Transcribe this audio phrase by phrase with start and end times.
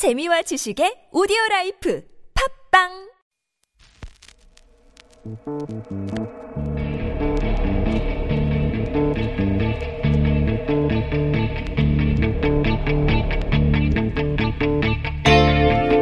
[0.00, 2.02] 재미와 지식의 오디오 라이프
[2.72, 2.88] 팟빵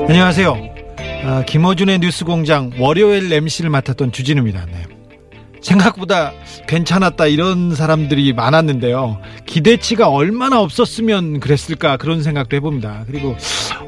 [0.07, 0.57] 안녕하세요.
[1.25, 4.65] 아, 김어준의 뉴스 공장 월요일 MC를 맡았던 주진우입니다.
[4.67, 4.98] 네.
[5.61, 6.33] 생각보다
[6.67, 9.21] 괜찮았다 이런 사람들이 많았는데요.
[9.47, 13.05] 기대치가 얼마나 없었으면 그랬을까 그런 생각도 해봅니다.
[13.07, 13.37] 그리고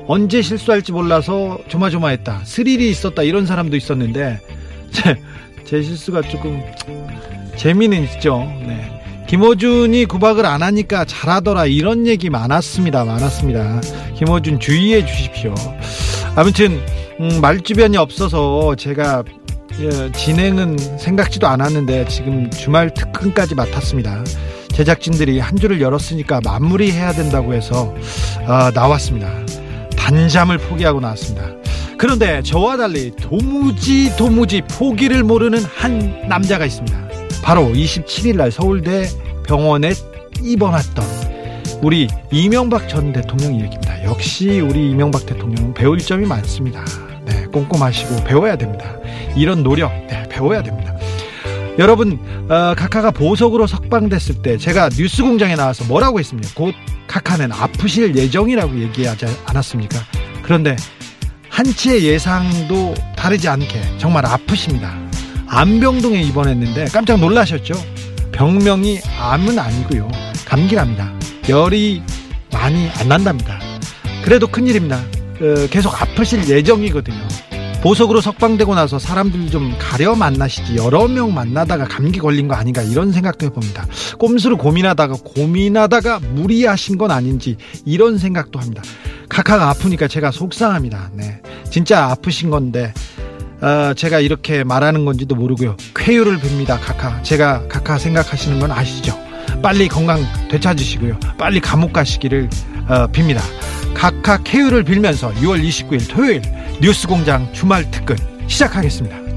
[0.07, 2.43] 언제 실수할지 몰라서 조마조마했다.
[2.44, 4.41] 스릴이 있었다 이런 사람도 있었는데
[4.91, 5.17] 제,
[5.64, 6.63] 제 실수가 조금
[7.57, 8.39] 재미는 있죠.
[8.66, 9.00] 네.
[9.29, 13.05] 김호준이 구박을 안 하니까 잘하더라 이런 얘기 많았습니다.
[13.05, 13.80] 많았습니다.
[14.16, 15.55] 김호준 주의해 주십시오.
[16.35, 16.80] 아무튼
[17.21, 19.39] 음, 말주변이 없어서 제가 예,
[20.12, 24.25] 진행은 생각지도 않았는데 지금 주말 특근까지 맡았습니다.
[24.72, 27.94] 제작진들이 한 줄을 열었으니까 마무리해야 된다고 해서
[28.46, 29.29] 아, 나왔습니다.
[29.96, 31.48] 단잠을 포기하고 나왔습니다.
[31.98, 36.98] 그런데 저와 달리 도무지 도무지 포기를 모르는 한 남자가 있습니다.
[37.42, 39.06] 바로 27일 날 서울대
[39.46, 39.92] 병원에
[40.42, 41.05] 입원했던
[41.83, 44.05] 우리 이명박 전 대통령 얘기입니다.
[44.05, 46.84] 역시 우리 이명박 대통령은 배울 점이 많습니다.
[47.31, 48.97] 네, 꼼꼼하시고 배워야 됩니다.
[49.36, 50.95] 이런 노력, 네, 배워야 됩니다.
[51.78, 56.51] 여러분, 어, 카카가 보석으로 석방됐을 때 제가 뉴스 공장에 나와서 뭐라고 했습니까?
[56.55, 56.75] 곧
[57.06, 59.98] 카카는 아프실 예정이라고 얘기하지 않았습니까?
[60.42, 60.77] 그런데
[61.48, 64.95] 한치의 예상도 다르지 않게 정말 아프십니다.
[65.48, 67.75] 암병동에 입원했는데 깜짝 놀라셨죠?
[68.33, 70.08] 병명이 암은 아니고요.
[70.47, 71.12] 감기랍니다.
[71.48, 72.03] 열이
[72.53, 73.58] 많이 안 난답니다.
[74.25, 75.01] 그래도 큰일입니다.
[75.41, 77.19] 어, 계속 아프실 예정이거든요.
[77.83, 83.10] 보석으로 석방되고 나서 사람들 좀 가려 만나시지 여러 명 만나다가 감기 걸린 거 아닌가 이런
[83.10, 83.86] 생각도 해봅니다.
[84.18, 88.83] 꼼수로 고민하다가 고민하다가 무리하신 건 아닌지 이런 생각도 합니다.
[89.30, 91.11] 카카가 아프니까 제가 속상합니다.
[91.14, 92.92] 네, 진짜 아프신 건데
[93.62, 95.77] 어, 제가 이렇게 말하는 건지도 모르고요.
[95.94, 97.22] 쾌유를 빕니다, 카카.
[97.22, 99.18] 제가 카카 생각하시는 건 아시죠?
[99.62, 100.20] 빨리 건강
[100.51, 101.18] 되찾으시고요.
[101.39, 102.48] 빨리 감옥 가시기를
[102.89, 103.40] 어, 빕니다.
[103.95, 106.42] 카카 쾌유를 빌면서 6월 29일 토요일
[106.80, 109.30] 뉴스공장 주말 특근 시작하겠습니다.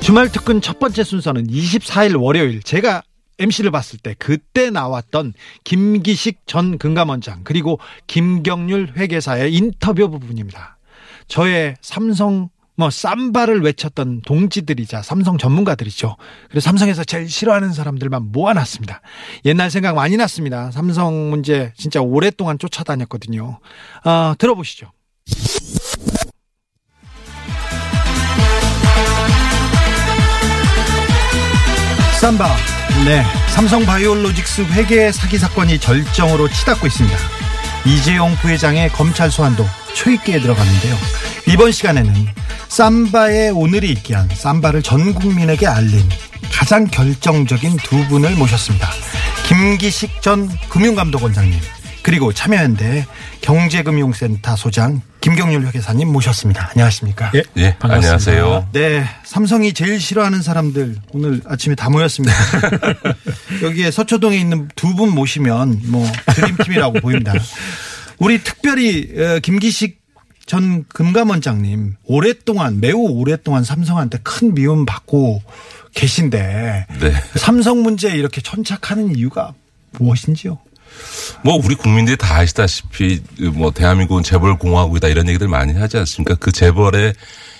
[0.00, 3.02] 주말 특근 첫 번째 순서는 24일 월요일 제가
[3.38, 5.32] MC를 봤을 때 그때 나왔던
[5.64, 10.78] 김기식 전 금감원장 그리고 김경률 회계사의 인터뷰 부분입니다.
[11.28, 16.16] 저의 삼성 뭐 쌈바를 외쳤던 동지들이자 삼성 전문가들이죠.
[16.48, 19.02] 그래서 삼성에서 제일 싫어하는 사람들만 모아놨습니다.
[19.44, 20.70] 옛날 생각 많이 났습니다.
[20.70, 23.60] 삼성 문제 진짜 오랫동안 쫓아다녔거든요.
[24.04, 24.90] 아, 들어보시죠.
[32.20, 32.56] 쌈바.
[33.04, 33.22] 네.
[33.48, 37.16] 삼성 바이오로직스 회계 사기 사건이 절정으로 치닫고 있습니다.
[37.84, 40.96] 이재용 부회장의 검찰 소환도 초입기에 들어갔는데요.
[41.48, 42.12] 이번 시간에는
[42.68, 46.00] 쌈바의 오늘이 있게 한 쌈바를 전 국민에게 알린
[46.52, 48.88] 가장 결정적인 두 분을 모셨습니다.
[49.48, 51.58] 김기식 전 금융감독원장님
[52.02, 53.06] 그리고 참여연대
[53.42, 56.70] 경제금융센터 소장 김경률 회계사님 모셨습니다.
[56.74, 57.30] 안녕하십니까?
[57.36, 58.70] 예, 예 안녕하세요.
[58.72, 62.34] 네, 삼성이 제일 싫어하는 사람들 오늘 아침에 다 모였습니다.
[63.62, 67.32] 여기에 서초동에 있는 두 분 모시면 뭐 드림팀이라고 보입니다.
[68.18, 70.02] 우리 특별히 어, 김기식
[70.44, 75.40] 전 금감원장님 오랫동안 매우 오랫동안 삼성한테 큰 미움 받고
[75.94, 77.12] 계신데 네.
[77.36, 79.54] 삼성 문제에 이렇게 천착하는 이유가
[79.92, 80.58] 무엇인지요?
[81.42, 83.20] 뭐 우리 국민들이 다 아시다시피
[83.54, 86.34] 뭐 대한민국은 재벌 공화국이다 이런 얘기들 많이 하지 않습니까?
[86.36, 87.12] 그 재벌에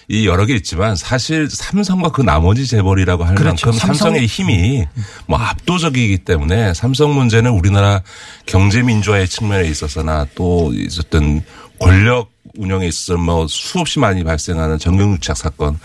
[0.09, 3.69] 이 여러 개 있지만 사실 삼성과 그 나머지 재벌이라고 할 그렇죠.
[3.69, 4.87] 만큼 삼성의 힘이
[5.26, 8.03] 뭐 압도적이기 때문에 삼성 문제는 우리나라
[8.47, 11.43] 경제 민주화의 측면에 있어서나 또 어떤
[11.78, 15.78] 권력 운영에 있어서 뭐 수없이 많이 발생하는 정경유착 사건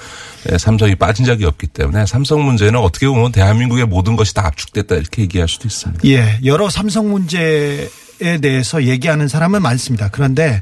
[0.58, 5.23] 삼성이 빠진 적이 없기 때문에 삼성 문제는 어떻게 보면 대한민국의 모든 것이 다 압축됐다 이렇게
[5.23, 6.08] 얘기할 수도 있습니다.
[6.08, 7.88] 예, 여러 삼성 문제에
[8.41, 10.09] 대해서 얘기하는 사람은 많습니다.
[10.11, 10.61] 그런데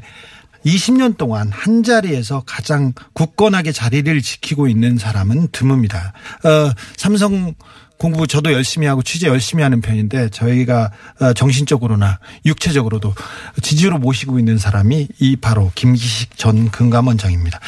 [0.64, 6.12] 20년 동안 한 자리에서 가장 굳건하게 자리를 지키고 있는 사람은 드뭅니다.
[6.44, 7.54] 어, 삼성
[7.98, 10.90] 공부 저도 열심히 하고 취재 열심히 하는 편인데 저희가
[11.20, 13.14] 어, 정신적으로나 육체적으로도
[13.62, 17.60] 지지로 모시고 있는 사람이 이 바로 김기식 전 금감원장입니다.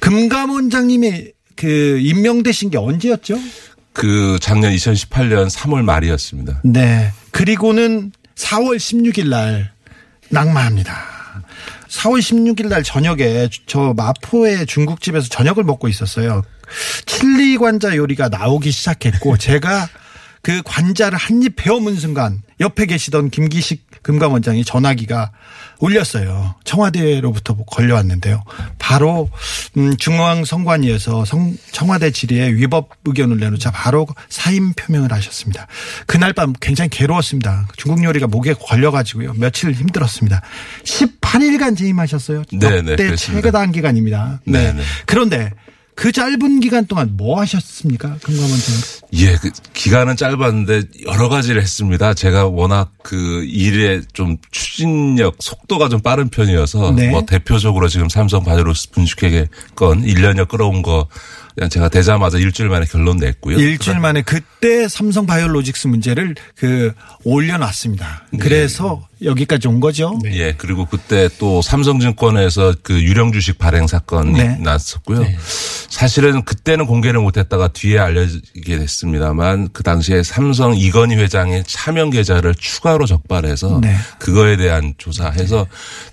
[0.00, 3.36] 금감원장님이 그 임명되신 게 언제였죠?
[3.92, 6.60] 그 작년 2018년 3월 말이었습니다.
[6.64, 7.10] 네.
[7.32, 9.72] 그리고는 4월 16일 날
[10.28, 10.94] 낙마합니다.
[11.88, 16.42] 4월 16일 날 저녁에 저 마포의 중국집에서 저녁을 먹고 있었어요.
[17.06, 19.88] 칠리 관자 요리가 나오기 시작했고 제가
[20.42, 25.32] 그 관자를 한 입 베어문 순간 옆에 계시던 김기식 금감원장이 전화기가
[25.80, 26.54] 울렸어요.
[26.64, 28.42] 청와대로부터 걸려왔는데요.
[28.78, 29.28] 바로
[29.76, 35.66] 음, 중앙선관위에서 성, 청와대 질의에 위법 의견을 내놓자 바로 사임 표명을 하셨습니다.
[36.06, 37.68] 그날 밤 굉장히 괴로웠습니다.
[37.76, 39.34] 중국 요리가 목에 걸려가지고요.
[39.36, 40.42] 며칠 힘들었습니다.
[40.84, 42.44] 18일간 재임하셨어요.
[42.52, 43.48] 네, 네, 역대 그렇습니다.
[43.48, 44.40] 최단 기간입니다.
[44.44, 44.82] 네, 네.
[45.06, 45.52] 그런데
[45.98, 48.18] 그 짧은 기간 동안 뭐 하셨습니까?
[48.22, 48.74] 금감원 장.
[49.14, 52.14] 예, 그 기간은 짧았는데 여러 가지를 했습니다.
[52.14, 57.10] 제가 워낙 그 일의 좀 추진력, 속도가 좀 빠른 편이어서 네.
[57.10, 61.08] 뭐 대표적으로 지금 삼성 바이오로스 분식회계 건 1년여 끌어온 거
[61.68, 63.58] 제가 되자마자 일주일 만에 결론 냈고요.
[63.58, 66.92] 일주일 만에 그때 삼성 바이오로직스 문제를 그
[67.24, 68.26] 올려놨습니다.
[68.30, 68.38] 네.
[68.38, 70.18] 그래서 여기까지 온 거죠.
[70.26, 74.56] 예, 그리고 그때 또 삼성증권에서 그 유령 주식 발행 사건이 네.
[74.58, 75.24] 났었고요.
[75.88, 83.06] 사실은 그때는 공개를 못했다가 뒤에 알려지게 됐습니다만 그 당시에 삼성 이건희 회장의 차명 계좌를 추가로
[83.06, 83.96] 적발해서 네.
[84.18, 85.66] 그거에 대한 조사해서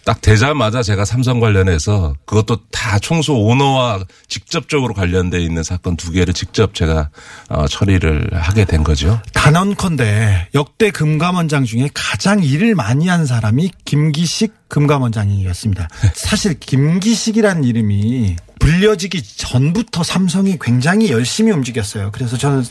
[0.03, 6.33] 딱 되자마자 제가 삼성 관련해서 그것도 다 총수 오너와 직접적으로 관련돼 있는 사건 두 개를
[6.33, 7.09] 직접 제가
[7.49, 9.21] 어, 처리를 하게 된 거죠.
[9.33, 15.87] 단언컨대 역대 금감원장 중에 가장 일을 많이 한 사람이 김기식 금감원장이었습니다.
[16.13, 22.09] 사실 김기식이라는 이름이 불려지기 전부터 삼성이 굉장히 열심히 움직였어요.
[22.11, 22.63] 그래서 저는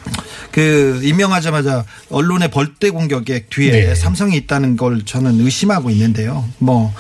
[0.51, 3.95] 그 임명하자마자 언론의 벌떼 공격에 뒤에 네.
[3.95, 6.45] 삼성이 있다는 걸 저는 의심하고 있는데요.
[6.59, 6.93] 뭐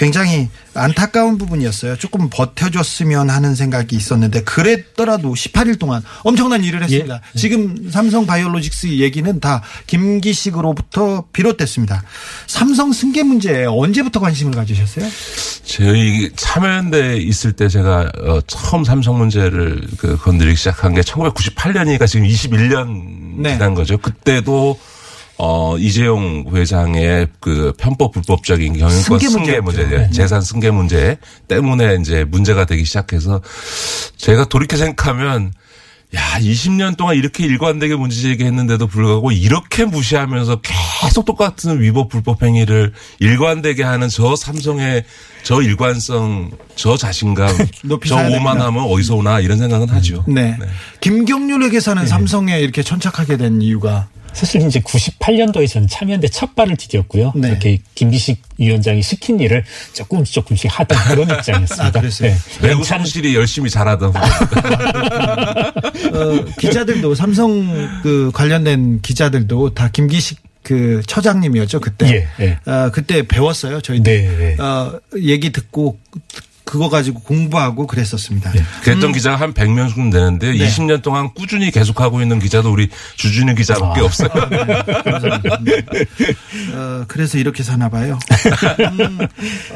[0.00, 1.96] 굉장히 안타까운 부분이었어요.
[1.96, 7.20] 조금 버텨줬으면 하는 생각이 있었는데 그랬더라도 18일 동안 엄청난 일을 했습니다.
[7.36, 12.02] 지금 삼성 바이오로직스 얘기는 다 김기식으로부터 비롯됐습니다.
[12.46, 15.06] 삼성 승계 문제에 언제부터 관심을 가지셨어요?
[15.64, 22.26] 저희 참여연대 있을 때 제가 어, 처음 삼성 문제를 그 건드리기 시작한 게 1998년이니까 지금
[22.26, 23.52] 21년 네.
[23.52, 23.98] 지난 거죠.
[23.98, 24.78] 그때도
[25.42, 29.60] 어 이재용 회장의 그 편법 불법적인 경영권 승계.
[29.60, 30.10] 문제, 네.
[30.10, 31.16] 재산 승계 문제
[31.48, 33.40] 때문에 이제 문제가 되기 시작해서
[34.18, 35.54] 제가 돌이켜 생각하면
[36.14, 42.92] 야, 20년 동안 이렇게 일관되게 문제 제기했는데도 불구하고 이렇게 무시하면서 계속 똑같은 위법 불법 행위를
[43.20, 45.04] 일관되게 하는 저 삼성의
[45.42, 47.48] 저 일관성, 저 자신감,
[48.06, 48.16] 저.
[48.16, 50.22] 오만함은 어디서 오나 이런 생각은 하죠.
[50.28, 50.58] 네.
[51.00, 57.32] 김경률에게서는 삼성에 이렇게 천착하게 된 이유가 사실 이제 98년도에 저는 참여연대 첫 발을 디뎠고요.
[57.36, 57.48] 네.
[57.48, 61.86] 이렇게 김기식 위원장이 시킨 일을 조금 조금씩 하던 그런 입장이었습니다.
[61.86, 62.34] 아, 그랬어요?
[62.62, 64.20] 매우 연찬- 성실히 열심히 잘하던 어,
[66.58, 72.28] 기자들도 삼성 그 관련된 기자들도 다 김기식 그 처장님이었죠 그때.
[72.38, 72.58] 예, 예.
[72.70, 74.02] 어, 그때 배웠어요 저희.
[74.02, 74.62] 네, 네.
[74.62, 75.98] 어, 얘기 듣고
[76.70, 78.52] 그거 가지고 공부하고 그랬었습니다.
[78.84, 80.68] 그랬던 기자가 한 100명 정도 되는데 네.
[80.68, 84.04] 20년 동안 꾸준히 계속하고 있는 기자도 우리 주준희 기자밖에 아.
[84.04, 84.28] 없어요.
[86.72, 88.16] 어, 그래서 이렇게 사나 봐요.
[89.00, 89.18] 음,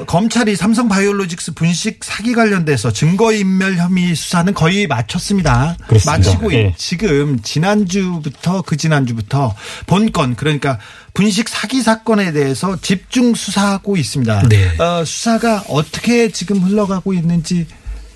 [0.07, 5.77] 검찰이 삼성 바이오로직스 분식 사기 관련돼서 증거인멸 혐의 수사는 거의 마쳤습니다.
[5.89, 6.13] 그렇습니다.
[6.13, 6.75] 마치고 있- 예.
[6.77, 9.53] 지금 지난주부터 그 지난주부터
[9.89, 10.79] 본건 그러니까
[11.15, 14.49] 분식 사기 사건에 대해서 집중 수사하고 있습니다.
[14.49, 14.77] 네.
[14.79, 17.67] 어, 수사가 어떻게 지금 흘러가고 있는지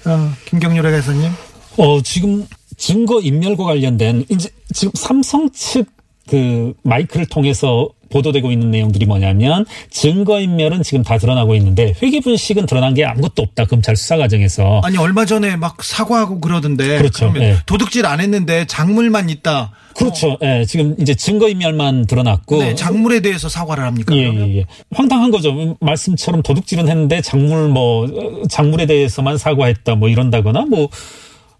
[0.04, 1.30] 어, 김경률 회장님.
[1.76, 2.46] 어, 지금
[2.76, 5.98] 증거 인멸과 관련된 이제 지금 삼성 측
[6.28, 12.66] 그 마이크를 통해서 보도되고 있는 내용들이 뭐냐면 증거 인멸은 지금 다 드러나고 있는데 회계 분식은
[12.66, 17.32] 드러난 게 아무것도 없다 검찰 수사 과정에서 아니 얼마 전에 막 사과하고 그러던데 그렇죠.
[17.36, 17.58] 예.
[17.66, 19.72] 도둑질 안 했는데 작물만 있다.
[19.96, 20.38] 그렇죠.
[20.42, 24.14] 예, 지금 이제 증거 인멸만 드러났고 네, 작물에 대해서 사과를 합니까?
[24.14, 24.32] 예?
[24.32, 24.64] 예, 예.
[24.94, 25.50] 황당한 거죠.
[25.50, 30.88] 음, 말씀처럼 도둑질은 했는데 작물 뭐 어, 작물에 대해서만 사과했다 뭐 이런다거나 뭐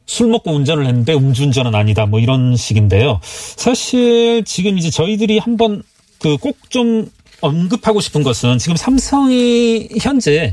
[0.09, 3.21] 술 먹고 운전을 했는데 음주운전은 아니다 뭐 이런 식인데요.
[3.23, 5.83] 사실 지금 이제 저희들이 한번
[6.19, 7.11] 그 꼭 좀
[7.41, 10.53] 언급하고 싶은 것은 지금 삼성이 현재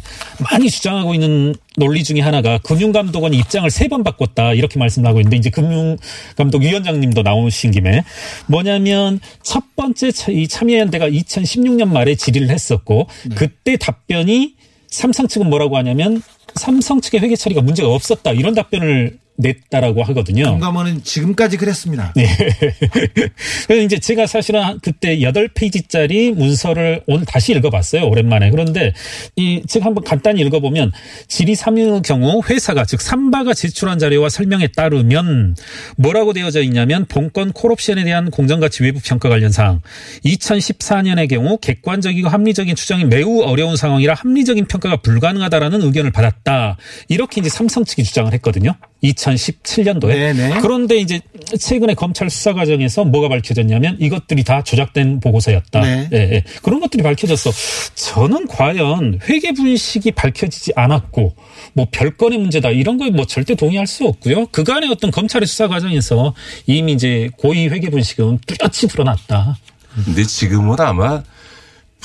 [0.52, 5.38] 많이 주장하고 있는 논리 중에 하나가 금융감독원 입장을 세 번 바꿨다 이렇게 말씀을 하고 있는데
[5.38, 8.04] 이제 금융감독위원장님도 나오신 김에
[8.48, 14.54] 뭐냐면 첫 번째 차- 이 참여연대가 2016년 말에 질의를 했었고 그때 답변이
[14.88, 16.22] 삼성 측은 뭐라고 하냐면
[16.54, 20.46] 삼성 측의 회계 처리가 문제가 없었다 이런 답변을 냈다라고 하거든요.
[20.52, 22.14] 금감원은 지금까지 그랬습니다.
[22.16, 22.26] 네.
[23.68, 28.08] 그래서 이제 제가 사실은 한- 그때 8페이지짜리 문서를 오늘 다시 읽어봤어요.
[28.08, 28.50] 오랜만에.
[28.52, 28.94] 그런데
[29.36, 30.92] 이 제가 한번 간단히 읽어보면
[31.28, 35.56] 질의 3위의 경우 회사가 즉 삼바가 제출한 자료와 설명에 따르면
[35.98, 39.82] 뭐라고 되어져 있냐면 본건 콜옵션에 대한 공정가치 외부 평가 관련 사항
[40.26, 46.78] 2014년의 경우 객관적이고 합리적인 추정이 매우 어려운 상황이라 합리적인 평가가 불가능하다라는 의견을 받았다.
[47.08, 48.76] 이렇게 이제 삼성 측이 주장을 했거든요.
[49.04, 50.08] 2017년도에.
[50.08, 50.62] 네네.
[50.62, 51.20] 그런데 이제
[51.60, 55.82] 최근에 검찰 수사 과정에서 뭐가 밝혀졌냐면 이것들이 다 조작된 보고서였다.
[55.82, 56.10] 네.
[56.14, 56.44] 예, 예.
[56.64, 57.52] 그런 것들이 밝혀졌어.
[57.96, 61.36] 저는 과연 회계 분식이 밝혀지지 않았고
[61.74, 64.48] 뭐 별건의 문제다 이런 거에 뭐 절대 동의할 수 없고요.
[64.48, 66.34] 그간의 어떤 검찰의 수사 과정에서
[66.66, 69.58] 이미 이제 고의 회계 분식은 뚜렷이 드러났다.
[70.06, 71.24] 근데 지금은 아마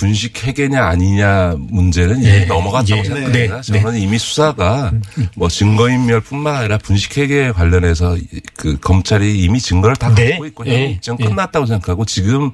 [0.00, 3.60] 분식 회계냐 아니냐 문제는 예, 이미 넘어갔다고 예, 생각합니다.
[3.60, 4.92] 네, 저는 이미 수사가
[5.36, 8.16] 뭐 증거인멸뿐만 아니라 분식 회계 관련해서
[8.56, 11.24] 그 검찰이 이미 증거를 다 네, 갖고 있고 예, 입증 예.
[11.24, 12.50] 끝났다고 생각하고 지금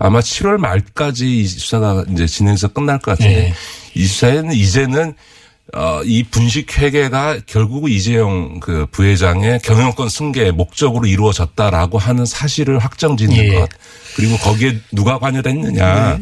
[0.00, 3.54] 아마 7월 말까지 이 수사가 이제 진행해서 끝날 것 같은데 예.
[3.94, 5.14] 이 수사에는 이제는
[5.74, 13.16] 어, 이 분식 회계가 결국 이재용 그 부회장의 경영권 승계의 목적으로 이루어졌다라고 하는 사실을 확정
[13.16, 13.54] 짓는 예.
[13.54, 13.68] 것.
[14.16, 16.18] 그리고 거기에 누가 관여됐느냐.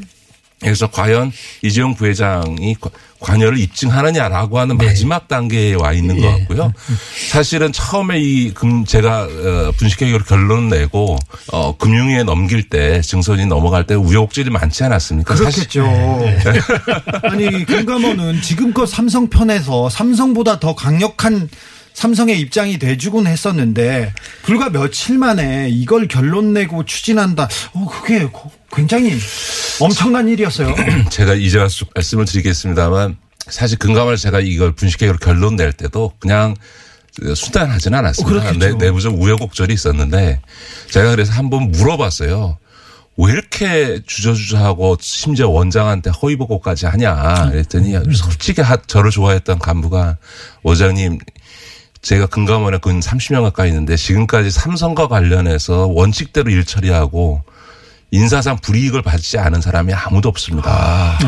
[0.60, 6.38] 그래서 과연 이재용 부회장이 과- 관여를 입증하느냐라고 하는 마지막 단계에 와 있는 것 예.
[6.38, 6.72] 같고요.
[7.30, 11.16] 사실은 처음에 이 금 제가 어, 분식회계로 결론을 내고
[11.52, 15.34] 어 금융위에 넘길 때 증선이 넘어갈 때 우여곡절이 많지 않았습니까?
[15.34, 15.84] 그렇겠죠.
[17.24, 21.48] 아니 금감원은 지금껏 삼성 편에서 삼성보다 더 강력한
[21.94, 27.48] 삼성의 입장이 돼주곤 했었는데 불과 며칠 만에 이걸 결론 내고 추진한다.
[27.74, 29.18] 어 그게 고- 굉장히
[29.80, 30.74] 엄청난 일이었어요.
[31.10, 31.58] 제가 이제
[31.94, 33.16] 말씀을 드리겠습니다만
[33.48, 36.54] 사실 금감을 제가 이걸 분식회계로 결론 낼 때도 그냥
[37.34, 38.40] 순탄하지는 않았습니다.
[38.40, 38.58] 그렇겠죠.
[38.58, 40.40] 내, 내부적 우여곡절이 있었는데
[40.90, 42.56] 제가 그래서 한번 물어봤어요.
[43.16, 50.16] 왜 이렇게 주저주저하고 심지어 원장한테 허위 보고까지 하냐 그랬더니 솔직히 하- 저를 좋아했던 간부가
[50.62, 51.18] 원장님
[52.02, 57.42] 제가 금감원에 근 30년 가까이 있는데 지금까지 삼성과 관련해서 원칙대로 일 처리하고
[58.10, 61.18] 인사상 불이익을 받지 않은 사람이 아무도 없습니다.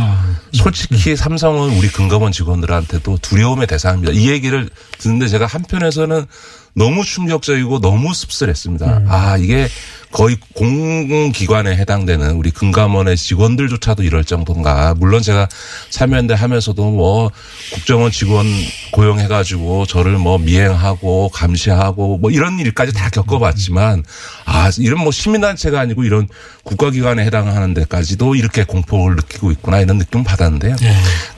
[0.53, 4.13] 솔직히 삼성은 우리 금감원 직원들한테도 두려움의 대상입니다.
[4.13, 6.27] 이 얘기를 듣는데 제가 한편에서는
[6.75, 9.03] 너무 충격적이고 너무 씁쓸했습니다.
[9.09, 9.69] 아, 이게
[10.11, 14.95] 거의 공기관에 해당되는 우리 금감원의 직원들조차도 이럴 정도인가.
[14.99, 15.49] 물론 제가
[15.91, 17.31] 참여연대 하면서도 뭐
[17.73, 18.47] 국정원 직원
[18.93, 24.05] 고용해가지고 저를 뭐 미행하고 감시하고 뭐 이런 일까지 다 겪어봤지만
[24.45, 26.29] 아, 이런 뭐 시민단체가 아니고 이런
[26.65, 30.77] 국가기관에 해당하는 데까지도 이렇게 공포를 느끼고 있구나 이런 느낌 받았는데요.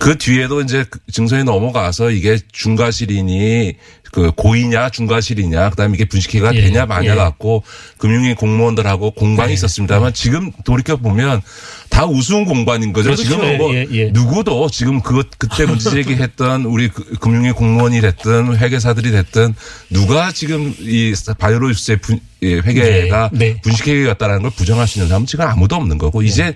[0.04, 3.75] 그 뒤에도 이제 그 증선이 넘어가서 이게 중과실이니
[4.12, 7.16] 그 고의냐 중과실이냐 그다음에 이게 분식회가 예, 되냐 마냐 예.
[7.16, 7.62] 갖고
[7.96, 11.40] 금융위 공무원들하고 공방이 있었습니다만 지금 돌이켜 보면
[11.88, 13.06] 다 우스운 공방인 거죠.
[13.06, 13.23] 그렇죠.
[13.23, 14.11] 지금 뭐 예, 예.
[14.12, 19.54] 누구도 지금 그 그때 문제 제기했던 우리 그- 금융위 공무원이 됐든 회계사들이 됐든
[19.88, 21.70] 누가 지금 이 바이오로
[22.42, 23.61] 예, 회계가 네, 네.
[23.62, 26.54] 분식회계였다라는 걸 부정할 수 있는 사람은 지금 아무도 없는 거고 이제 어,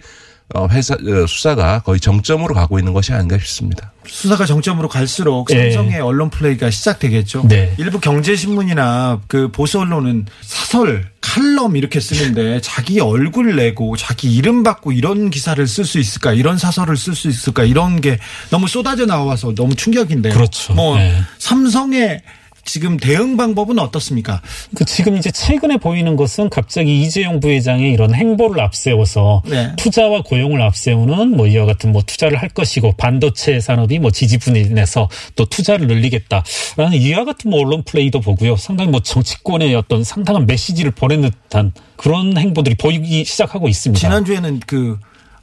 [0.70, 3.92] 회사 어, 수사가 거의 정점으로 가고 있는 것이 아닌가 싶습니다.
[4.06, 5.70] 수사가 정점으로 갈수록 예.
[5.70, 7.46] 삼성의 언론 플레이가 시작되겠죠.
[7.48, 7.74] 네.
[7.76, 14.92] 일부 경제신문이나 그 보수 언론은 사설, 칼럼 이렇게 쓰는데 자기 얼굴 내고 자기 이름 받고
[14.92, 16.32] 이런 기사를 쓸 수 있을까?
[16.32, 17.64] 이런 사설을 쓸 수 있을까?
[17.64, 18.18] 이런 게
[18.50, 20.32] 너무 쏟아져 나와서 너무 충격인데요.
[20.32, 20.72] 그렇죠.
[20.72, 21.14] 뭐 네.
[21.38, 22.22] 삼성의
[22.68, 24.42] 지금 대응 방법은 어떻습니까?
[24.76, 29.72] 그 지금 이제 최근에 보이는 것은 갑자기 이재용 부회장의 이런 행보를 앞세워서 네.
[29.78, 35.08] 투자와 고용을 앞세우는 뭐 이와 같은 뭐 투자를 할 것이고 반도체 산업이 뭐 지지분을 인해서
[35.34, 38.56] 또 투자를 늘리겠다라는 이와 같은 뭐 언론 플레이도 보고요.
[38.56, 43.98] 상당히 뭐 정치권의 어떤 상당한 메시지를 보내는 듯한 그런 행보들이 보이기 시작하고 있습니다.
[43.98, 44.98] 지난주에는 그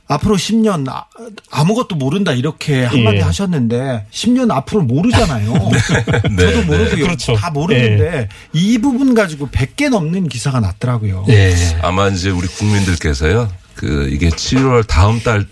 [0.07, 1.05] 앞으로 10년 아-
[1.51, 3.21] 아무것도 모른다 이렇게 한마디 예.
[3.21, 5.51] 하셨는데 10년 앞으로 모르잖아요.
[6.37, 7.05] 저도 모르고요.
[7.05, 7.33] 그렇죠.
[7.35, 11.25] 다 모르는데 이 부분 가지고 100개 넘는 기사가 났더라고요.
[11.29, 11.55] 예.
[11.81, 13.51] 아마 이제 우리 국민들께서요.
[13.73, 15.45] 그 이게 7월 다음 달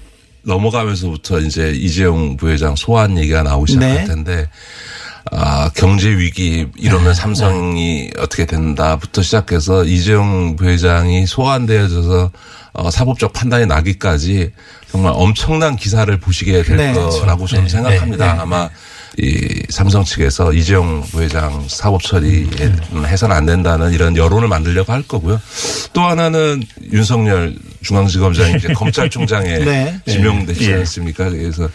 [0.44, 4.04] 넘어가면서부터 이제 이재용 부회장 소환 얘기가 나오기 시작할 네.
[4.06, 4.50] 텐데
[5.32, 12.32] 아, 경제 위기 이러면 삼성이 어떻게 된다부터 시작해서 이재용 부회장이 소환되어져서
[12.74, 14.52] 어, 사법적 판단이 나기까지
[14.92, 16.94] 정말 엄청난 기사를 보시게 될 네.
[16.94, 17.70] 거라고 저는 네.
[17.70, 18.34] 생각합니다.
[18.34, 18.40] 네.
[18.40, 18.70] 아마
[19.18, 22.48] 이 삼성 측에서 이재용 부회장 사법 처리에
[23.06, 25.40] 해서는 안 된다는 이런 여론을 만들려고 할 거고요.
[25.94, 30.00] 또 하나는 윤석열 중앙지검장이 이제 검찰총장에 네.
[30.08, 30.74] 지명되지 예.
[30.76, 31.30] 않습니까?
[31.30, 31.70] 그래서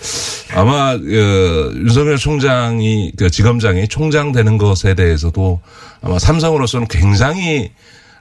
[0.54, 5.61] 아마 어, 윤석열 총장이 그 지검장이 총장 되는 것에 대해서도
[6.00, 7.71] 아마 삼성으로서는 굉장히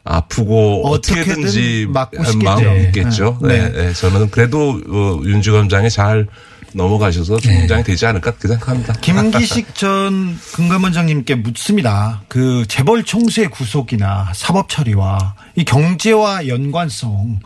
[0.04, 2.76] 아프고 어떻게든 어떻게든지 막고 마음이 싶겠죠.
[2.88, 3.40] 있겠죠.
[3.42, 3.70] 네.
[3.70, 3.70] 네.
[3.72, 3.94] 네.
[3.94, 6.28] 저는 그래도 어, 윤 지검장이 잘
[6.74, 8.94] 넘어가셔서 총장이 되지 않을까 그 생각합니다.
[9.02, 12.22] 김기식 전 금감원장님께 묻습니다.
[12.28, 17.40] 그 재벌 총수의 구속이나 사법 처리와 이 경제와 연관성,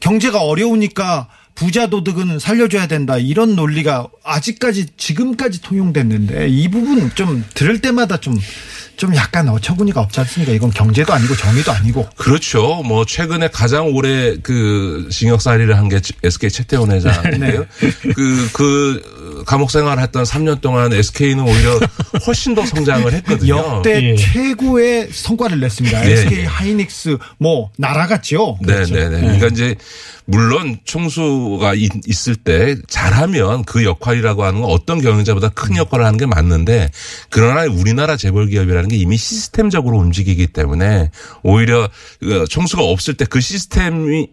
[0.00, 7.80] 경제가 어려우니까 부자 도덕은 살려줘야 된다 이런 논리가 아직까지 지금까지 통용됐는데 이 부분 좀 들을
[7.80, 8.38] 때마다 좀
[9.00, 10.52] 좀 약간 어처구니가 없지 않습니까?
[10.52, 12.06] 이건 경제도 아니고 정의도 아니고.
[12.16, 12.82] 그렇죠.
[12.84, 17.64] 뭐 최근에 가장 오래 그 징역살이를 한 게 SK 최태원 회장인데요.
[18.14, 21.78] 그, 그 감옥 생활했던 3년 동안 SK는 오히려
[22.26, 23.56] 훨씬 더 성장을 했거든요.
[23.56, 24.16] 역대 예.
[24.16, 26.06] 최고의 성과를 냈습니다.
[26.06, 26.44] 예, SK 예.
[26.44, 28.58] 하이닉스 뭐 날아갔죠.
[28.62, 29.20] 네 네 네.
[29.20, 29.74] 그러니까 이제
[30.26, 36.18] 물론 총수가 있, 있을 때 잘하면 그 역할이라고 하는 건 어떤 경영자보다 큰 역할을 하는
[36.18, 36.90] 게 맞는데
[37.30, 41.10] 그러나 우리나라 재벌 기업이라는 게 이미 시스템적으로 움직이기 때문에
[41.42, 41.88] 오히려
[42.20, 44.28] 그 총수가 없을 때 그 시스템이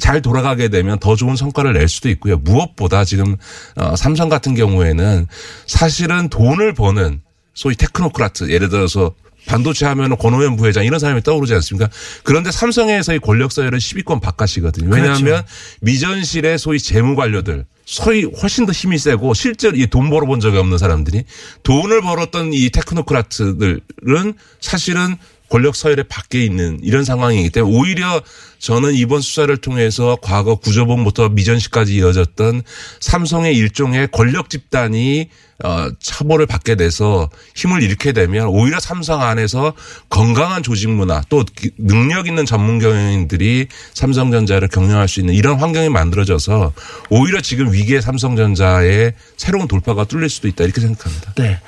[0.00, 2.36] 잘 돌아가게 되면 더 좋은 성과를 낼 수도 있고요.
[2.38, 3.36] 무엇보다 지금
[3.76, 5.26] 어, 삼성 같은 경우에는
[5.66, 7.20] 사실은 돈을 버는
[7.54, 9.14] 소위 테크노크라트 예를 들어서
[9.46, 11.88] 반도체 하면 권오현 부회장 이런 사람이 떠오르지 않습니까?
[12.24, 14.90] 그런데 삼성에서의 권력 서열은 10위권 바깥이거든요.
[14.94, 15.44] 왜냐하면 그렇죠.
[15.80, 20.78] 미전실의 소위 재무 관료들 소위 훨씬 더 힘이 세고 실제로 이 돈 벌어본 적이 없는
[20.78, 21.24] 사람들이
[21.64, 25.16] 돈을 벌었던 이 테크노크라트들은 사실은
[25.50, 28.22] 권력 서열에 밖에 있는 이런 상황이기 때문에 오히려
[28.60, 32.62] 저는 이번 수사를 통해서 과거 구조본부터 미전시까지 이어졌던
[33.00, 35.28] 삼성의 일종의 권력 집단이
[35.62, 39.74] 어, 처벌을 받게 돼서 힘을 잃게 되면 오히려 삼성 안에서
[40.08, 45.90] 건강한 조직 문화 또 기- 능력 있는 전문 경영인들이 삼성전자를 경영할 수 있는 이런 환경이
[45.90, 46.72] 만들어져서
[47.10, 51.34] 오히려 지금 위기의 삼성전자의 새로운 돌파가 뚫릴 수도 있다 이렇게 생각합니다.
[51.34, 51.60] 네.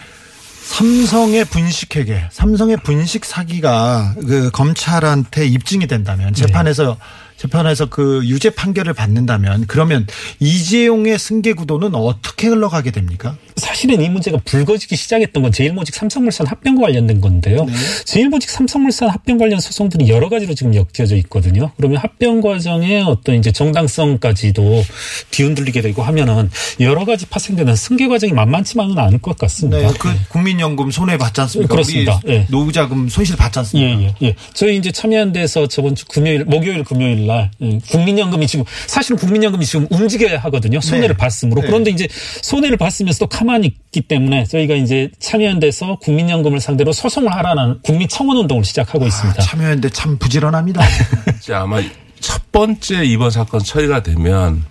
[0.72, 6.96] 삼성의 분식회계, 삼성의 분식 사기가 그 검찰한테 입증이 된다면 재판에서
[7.42, 10.06] 재판에서 그 유죄 판결을 받는다면 그러면
[10.38, 13.36] 이재용의 승계 구도는 어떻게 흘러가게 됩니까?
[13.56, 17.66] 사실은 이 문제가 불거지기 시작했던 건 제일모직 삼성물산 합병과 관련된 건데요.
[18.04, 21.72] 제일모직 삼성물산 합병 관련 소송들이 여러 가지로 지금 엮여져 있거든요.
[21.76, 24.84] 그러면 합병 과정에 어떤 이제 정당성까지도
[25.32, 26.48] 뒤흔들리게 되고 하면은
[26.80, 29.78] 여러 가지 파생되는 승계 과정이 만만치만은 않을 것 같습니다.
[29.78, 31.74] 네, 그 국민연금 손해 받지 않습니까?
[31.74, 32.20] 그렇습니다.
[32.28, 32.46] 예.
[32.50, 34.00] 노후자금 손실 받지 않습니까?
[34.00, 34.34] 예, 예, 예.
[34.54, 37.31] 저희 이제 참여연대에서 저번 주 금요일, 목요일, 금요일 날,
[37.62, 40.80] 예, 국민연금이 지금, 사실은 국민연금이 지금 움직여야 하거든요.
[40.80, 41.16] 손해를 네.
[41.16, 41.62] 봤으므로.
[41.62, 41.66] 네.
[41.66, 42.08] 그런데 이제
[42.42, 49.06] 손해를 봤으면서도 가만히 있기 때문에 저희가 이제 참여연대에서 국민연금을 상대로 소송을 하라는 국민청원 운동을 시작하고
[49.06, 49.40] 있습니다.
[49.42, 50.82] 참여연대 참 부지런합니다.
[51.38, 51.80] 이제 아마
[52.20, 54.64] 첫 번째 이번 사건 처리가 되면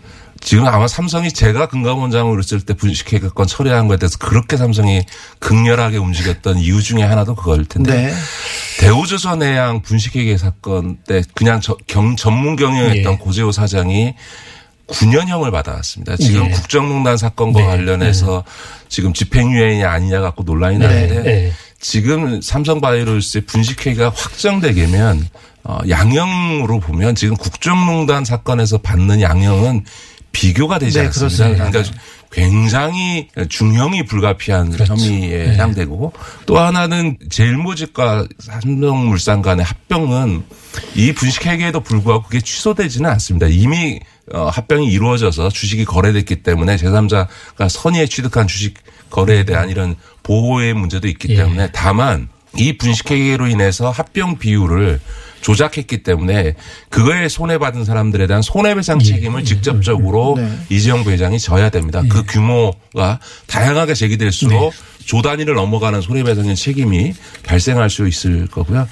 [0.44, 5.04] 지금 아마 삼성이 제가 금감원장으로 있을 때 분식회계 건 처리한 거에 대해서 그렇게 삼성이
[5.40, 8.14] 극렬하게 움직였던 이유 중에 하나도 그거일 텐데 네.
[8.80, 13.18] 대우조선해양 분식회계 사건 때 그냥 저- 경, 전문 경영했던 예.
[13.18, 14.16] 고재호 사장이
[14.88, 16.18] 9년형을 받아왔습니다.
[16.18, 16.50] 지금 예.
[16.50, 17.66] 국정농단 사건과 네.
[17.68, 18.44] 관련해서
[18.90, 20.88] 지금 집행유예냐 아니냐 갖고 논란이 네.
[20.88, 21.52] 나는데 네.
[21.80, 25.28] 지금 삼성바이오로스의 분식회계가 확정되게면
[25.64, 29.86] 어, 양형으로 보면 지금 국정농단 사건에서 받는 양형은
[30.32, 31.44] 비교가 되지 네, 않습니다.
[31.44, 31.70] 그렇습니다.
[31.70, 34.94] 그러니까 굉장히 중형이 불가피한 그렇죠.
[34.94, 35.50] 혐의에 네.
[35.52, 36.14] 해당되고
[36.46, 40.44] 또 하나는 제일모직과 삼성물산 간의 합병은
[40.96, 43.48] 이 분식회계에도 불구하고 그게 취소되지는 않습니다.
[43.48, 44.00] 이미
[44.34, 48.76] 어, 합병이 이루어져서 주식이 거래됐기 때문에 제3자가 선의에 취득한 주식
[49.10, 51.36] 거래에 대한 이런 보호의 문제도 있기 예.
[51.38, 55.02] 때문에 다만 이 분식회계로 인해서 합병 비율을
[55.42, 56.56] 조작했기 때문에
[56.90, 60.52] 그거에 손해받은 사람들에 대한 손해배상 책임을 직접적으로 네.
[60.70, 62.02] 이재용 부회장이 져야 됩니다.
[62.10, 64.74] 그 규모가 다양하게 제기될수록
[65.06, 68.88] 조 단위를 넘어가는 손해배상의 책임이 발생할 수 있을 거고요.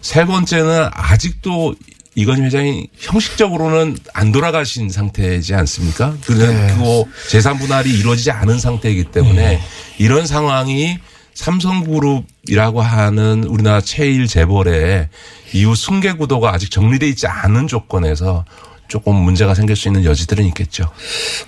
[0.00, 1.74] 세 번째는 아직도
[2.14, 6.16] 이건 회장이 형식적으로는 안 돌아가신 상태이지 않습니까?
[6.24, 6.74] 그래서 네.
[6.78, 9.60] 그 재산 분할이 이루어지지 않은 상태이기 때문에
[9.98, 10.98] 이런 상황이
[11.36, 15.08] 삼성그룹이라고 하는 우리나라 최일 재벌의
[15.54, 18.44] 이후 승계 구도가 아직 정리돼 있지 않은 조건에서
[18.88, 20.88] 조금 문제가 생길 수 있는 여지들은 있겠죠.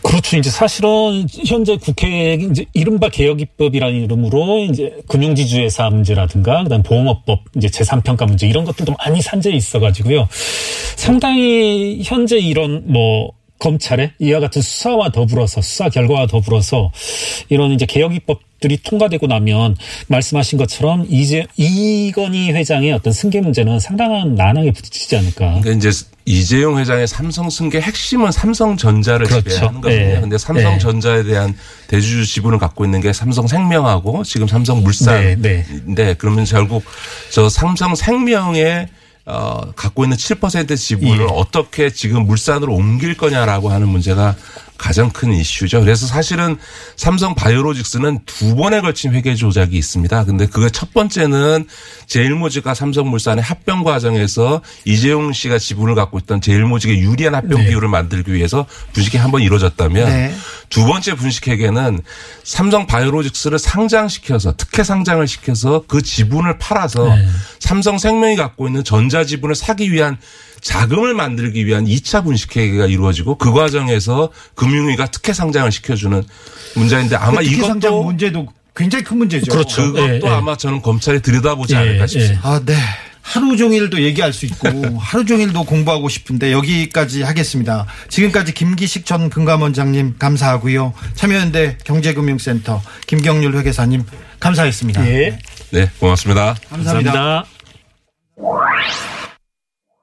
[0.02, 0.36] 그렇죠.
[0.36, 8.26] 이제 사실은 현재 국회에 이제 이른바 개혁입법이라는 이름으로 이제 금융지주회사 문제라든가 그다음 보험업법 이제 재산평가
[8.26, 10.28] 문제 이런 것들도 많이 산재해 있어가지고요.
[10.96, 16.92] 상당히 현재 이런 뭐 검찰의 이와 같은 수사와 더불어서 수사 결과와 더불어서
[17.48, 24.34] 이런 이제 개혁 입법들이 통과되고 나면 말씀하신 것처럼 이제 이건희 회장의 어떤 승계 문제는 상당한
[24.34, 25.60] 난항에 부딪히지 않을까.
[25.60, 25.90] 그러니까 이제
[26.24, 29.48] 이재용 회장의 삼성 승계 핵심은 삼성전자를 그렇죠.
[29.48, 30.14] 지배하는 거거든요.
[30.14, 30.20] 네.
[30.20, 31.54] 근데 삼성전자에 대한
[31.88, 36.84] 대주주 지분을 갖고 있는 게 삼성생명하고 지금 삼성물산인데 네, 그러면 결국
[37.30, 38.88] 저 삼성생명의
[39.30, 41.26] 어, 갖고 있는 7% 지분을 예.
[41.30, 44.34] 어떻게 지금 물산으로 옮길 거냐라고 하는 문제가
[44.78, 45.80] 가장 큰 이슈죠.
[45.80, 46.56] 그래서 사실은
[46.96, 50.24] 삼성 바이오로직스는 두 번에 걸친 회계 조작이 있습니다.
[50.24, 51.66] 근데 그게 첫 번째는
[52.06, 57.66] 제일모직과 삼성물산의 합병 과정에서 이재용 씨가 지분을 갖고 있던 제일모직의 유리한 합병 네.
[57.66, 60.34] 비율을 만들기 위해서 분식이 한 번 이루어졌다면 네.
[60.68, 62.00] 두 번째 분식회계는
[62.44, 67.08] 삼성 바이오로직스를 상장시켜서 특혜 상장을 시켜서 그 지분을 팔아서
[67.60, 70.18] 삼성 생명이 갖고 있는 전자 지분을 사기 위한
[70.60, 76.22] 자금을 만들기 위한 2차 분식회계가 이루어지고 그 과정에서 금융위가 특혜 상장을 시켜주는
[76.74, 79.50] 문제인데 아마 그 특혜상장 이것도 문제도 굉장히 큰 문제죠.
[79.50, 79.82] 그렇죠.
[79.82, 80.28] 그것도 예, 예.
[80.28, 82.48] 아마 저는 검찰이 들여다보지 예, 않을까 싶습니다.
[82.48, 82.74] 아, 네.
[83.22, 87.86] 하루 종일도 얘기할 수 있고 하루 종일도 공부하고 싶은데 여기까지 하겠습니다.
[88.08, 90.92] 지금까지 김기식 전 금감원장님 감사하고요.
[91.14, 94.04] 참여연대 경제금융센터 김경률 회계사님
[94.40, 95.06] 감사했습니다.
[95.08, 95.38] 예.
[95.72, 96.54] 네, 고맙습니다.
[96.70, 97.12] 감사합니다.
[97.12, 97.44] 감사합니다.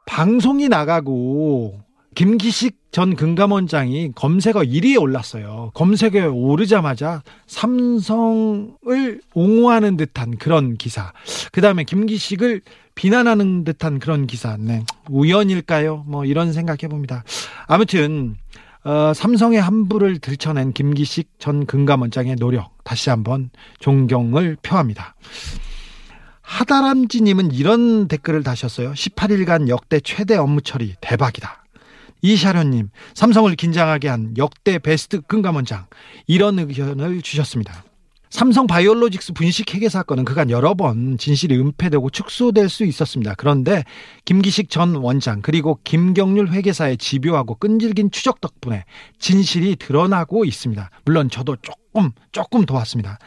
[0.06, 1.80] 방송이 나가고
[2.16, 5.72] 김기식 전 금감원장이 검색어 1위에 올랐어요.
[5.74, 11.12] 검색어에 오르자마자 삼성을 옹호하는 듯한 그런 기사.
[11.52, 12.62] 그 다음에 김기식을
[12.96, 14.58] 비난하는 듯한 그런 기사.
[14.58, 14.84] 네.
[15.10, 16.06] 우연일까요?
[16.08, 17.24] 뭐 이런 생각해 봅니다.
[17.68, 18.36] 아무튼
[18.84, 25.16] 어, 삼성의 함부를 들춰낸 김기식 전 금감원장의 노력 다시 한번 존경을 표합니다.
[26.42, 28.94] 하다람쥐님은 이런 댓글을 다셨어요.
[28.94, 31.64] 18일간 역대 최대 업무 처리 대박이다.
[32.22, 35.88] 이샤련님, 삼성을 긴장하게 한 역대 베스트 금감원장
[36.28, 37.85] 이런 의견을 주셨습니다.
[38.36, 43.34] 삼성 바이오로직스 분식 회계 사건은 그간 여러 번 진실이 은폐되고 축소될 수 있었습니다.
[43.38, 43.86] 그런데
[44.26, 48.84] 김기식 전 원장 그리고 김경률 회계사의 집요하고 끈질긴 추적 덕분에
[49.20, 50.90] 진실이 드러나고 있습니다.
[51.06, 53.20] 물론 저도 조금 조금 도왔습니다.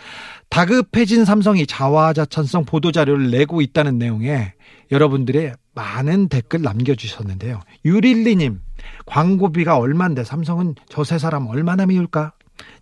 [0.50, 4.52] 다급해진 삼성이 자화자찬성 보도자료를 내고 있다는 내용에
[4.92, 7.60] 여러분들의 많은 댓글 남겨주셨는데요.
[7.86, 8.60] 유릴리님,
[9.06, 12.32] 광고비가 얼만데 삼성은 저세 사람 얼마나 미울까?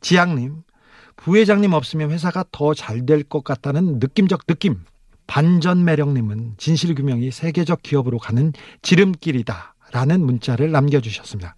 [0.00, 0.62] 지양님,
[1.16, 4.80] 부회장님 없으면 회사가 더 잘 될 것 같다는 느낌적 느낌.
[5.26, 8.52] 반전 매력님은 진실 규명이 세계적 기업으로 가는
[8.82, 9.74] 지름길이다.
[9.92, 11.56] 라는 문자를 남겨주셨습니다.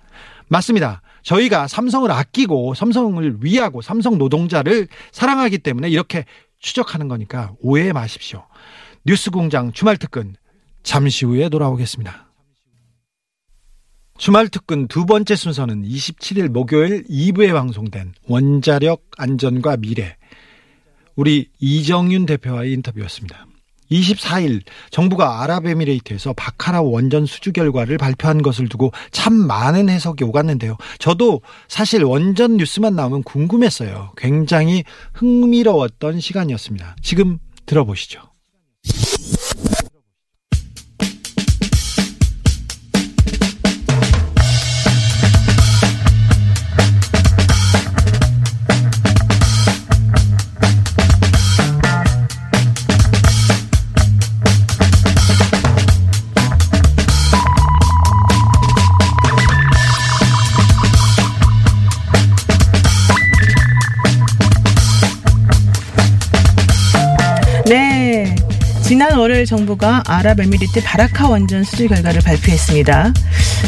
[0.49, 1.03] 맞습니다.
[1.23, 6.25] 저희가 삼성을 아끼고 삼성을 위하고 삼성 노동자를 사랑하기 때문에 이렇게
[6.59, 8.45] 추적하는 거니까 오해 마십시오.
[9.05, 10.37] 뉴스 공장 주말 특근
[10.83, 12.28] 잠시 후에 돌아오겠습니다.
[14.19, 20.17] 주말 특근 두 번째 순서는 27일 목요일 2부에 방송된 원자력 안전과 미래
[21.15, 23.47] 우리 이정윤 대표와의 인터뷰였습니다.
[23.91, 30.77] 24일 정부가 아랍에미레이트에서 바카라 원전 수주 결과를 발표한 것을 두고 참 많은 해석이 오갔는데요.
[30.99, 34.13] 저도 사실 원전 뉴스만 나오면 궁금했어요.
[34.17, 36.97] 굉장히 흥미로웠던 시간이었습니다.
[37.03, 38.21] 지금 들어보시죠.
[68.89, 73.13] 지난 월요일 정부가 아랍에미리트 바라카 원전 수주 결과를 발표했습니다.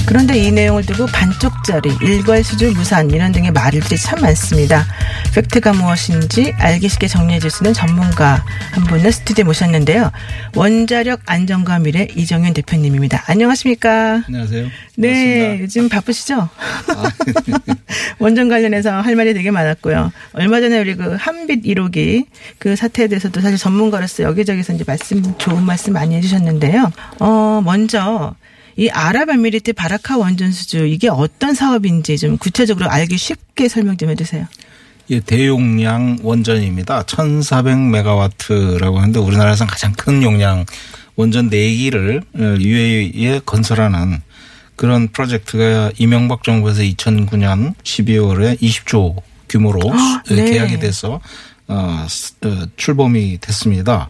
[0.06, 4.86] 그런데 이 내용을 두고 반쪽짜리, 일괄 수주 무산 이런 등의 말들이 참 많습니다.
[5.34, 10.10] 팩트가 무엇인지 알기 쉽게 정리해 줄 수 있는 전문가 한 분을 스튜디오에 모셨는데요.
[10.54, 13.24] 원자력 안전과 미래 이정현 대표님입니다.
[13.26, 14.22] 안녕하십니까?
[14.26, 14.68] 안녕하세요.
[14.96, 15.62] 네, 반갑습니다.
[15.62, 16.34] 요즘 바쁘시죠?
[16.40, 17.12] 아,
[18.18, 20.12] 원전 관련해서 할 말이 되게 많았고요.
[20.32, 22.24] 얼마 전에 우리 그 한빛 1호기
[22.58, 26.90] 그 사태에 대해서도 사실 전문가로서 여기저기서 이제 말씀, 좋은 말씀 많이 해주셨는데요.
[27.18, 28.34] 어, 먼저
[28.76, 34.46] 이 아랍에미리트 바라카 원전 수주 이게 어떤 사업인지 좀 구체적으로 알기 쉽게 설명 좀 해주세요.
[35.10, 37.02] 예, 대용량 원전입니다.
[37.02, 40.64] 1400메가와트라고 하는데 우리나라에서 가장 큰 용량
[41.16, 42.22] 원전 4기를
[42.60, 44.22] UAE에 건설하는
[44.76, 49.16] 그런 프로젝트가 이명박 정부에서 2009년 12월에 20조
[49.48, 49.80] 규모로
[50.30, 50.50] 네.
[50.50, 51.20] 계약이 돼서
[51.68, 54.08] 어, 스- 어, 출범이 됐습니다.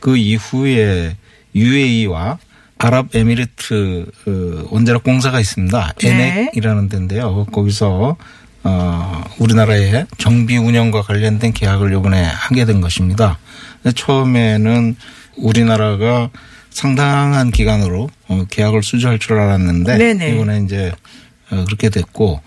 [0.00, 1.16] 그 이후에
[1.54, 2.38] UAE와
[2.78, 5.94] 아랍에미리트 어, 원자력 공사가 있습니다.
[6.02, 6.08] 네.
[6.08, 7.44] 에넥이라는 데인데요.
[7.46, 8.16] 거기서
[8.64, 13.38] 어, 우리나라의 정비 운영과 관련된 계약을 요번에 하게 된 것입니다.
[13.94, 14.96] 처음에는
[15.36, 16.30] 우리나라가
[16.70, 20.34] 상당한 기간으로 어, 계약을 수주할 줄 알았는데 네네.
[20.34, 20.92] 이번에 이제
[21.50, 22.40] 어, 그렇게 됐고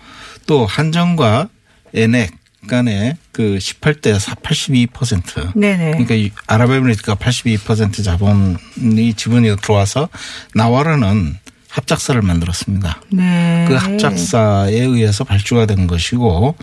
[0.46, 1.48] 또 한전과
[1.94, 5.56] 에넥 간의 그 18대 82%.
[5.56, 5.90] 네네.
[5.92, 10.08] 그러니까 이 아랍에미리트가 82% 자본이 지분이 들어와서
[10.54, 11.36] 나와라는
[11.68, 13.00] 합작사를 만들었습니다.
[13.10, 13.64] 네.
[13.66, 16.54] 그 합작사에 의해서 발주가 된 것이고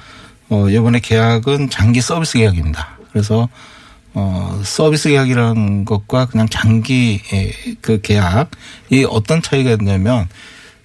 [0.49, 2.99] 어 이번에 계약은 장기 서비스 계약입니다.
[3.11, 3.49] 그래서
[4.13, 10.27] 어 서비스 계약이라는 것과 그냥 장기 예, 그 계약이 어떤 차이가 있냐면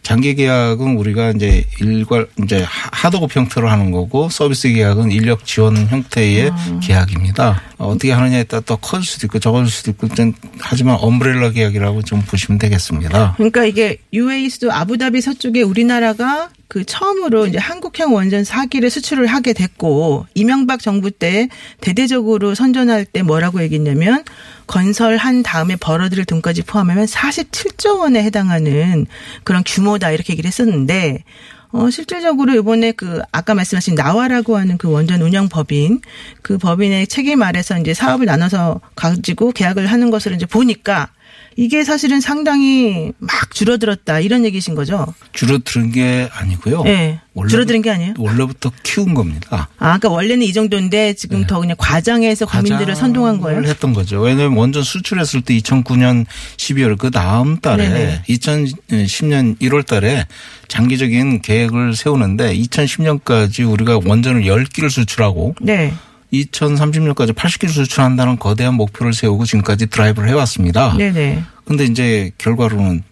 [0.05, 5.77] 장기 계약은 우리가 이제 일괄 이제 하- 하도급 형태로 하는 거고 서비스 계약은 인력 지원
[5.89, 6.51] 형태의
[6.83, 7.63] 계약입니다.
[7.79, 12.03] 어, 어떻게 하느냐에 따라 또 커질 수도 있고 적어질 수도 있고 좀 하지만 엄브렐라 계약이라고
[12.03, 13.33] 좀 보시면 되겠습니다.
[13.39, 19.53] 그러니까 이게 UAE 수도 아부다비 서쪽에 우리나라가 그 처음으로 이제 한국형 원전 4기를 수출을 하게
[19.53, 21.49] 됐고 이명박 정부 때
[21.81, 24.25] 대대적으로 선전할 때 뭐라고 얘기했냐면
[24.67, 29.07] 건설한 다음에 벌어들일 돈까지 포함하면 47조 원에 해당하는
[29.45, 31.23] 그런 규모다 이렇게 얘기를 했었는데
[31.71, 36.01] 어, 실질적으로 이번에 그 아까 말씀하신 나와라고 하는 그 원전 운영 법인
[36.43, 41.11] 그 법인의 책임 아래서 이제 사업을 나눠서 가지고 계약을 하는 것을 이제 보니까
[41.57, 45.07] 이게 사실은 상당히 막 줄어들었다 이런 얘기신 거죠?
[45.33, 46.83] 줄어드는 게 아니고요.
[46.85, 47.21] 네.
[47.49, 48.15] 줄어드는 게 아니에요?
[48.17, 49.69] 원래부터 키운 겁니다.
[49.79, 53.63] 아, 그러니까 원래는 이 정도인데 지금 더 그냥 과장해서 국민들을 선동한 거예요?
[53.63, 54.21] 했던 거죠.
[54.21, 58.23] 왜냐하면 원전 수출했을 때 2009년 12월 그 다음 달에 네네.
[58.29, 60.27] 2010년 1월 달에
[60.69, 65.93] 장기적인 계획을 세우는데 2010년까지 우리가 원전을 10기를 수출하고 네.
[66.43, 70.97] 2030년까지 80기를 수출한다는 거대한 목표를 세우고 지금까지 드라이브를 해왔습니다.
[70.97, 71.43] 네네.
[71.65, 73.03] 근데 이제 결과로는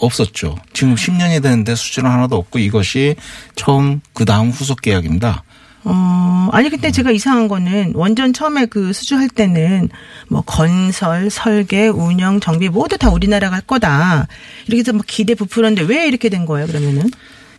[0.00, 0.56] 없었죠.
[0.72, 3.16] 지금 10년이 되는데 수출은 하나도 없고 이것이
[3.56, 5.42] 처음 그 다음 후속 계약입니다.
[5.84, 9.88] 어, 아니, 근데 제가 이상한 거는 원전 처음에 그 수주할 때는
[10.28, 14.26] 뭐 건설, 설계, 운영, 정비 모두 다 우리나라가 할 거다.
[14.66, 17.10] 이렇게 해서 막 기대 부풀었는데 왜 이렇게 된 거예요, 그러면은?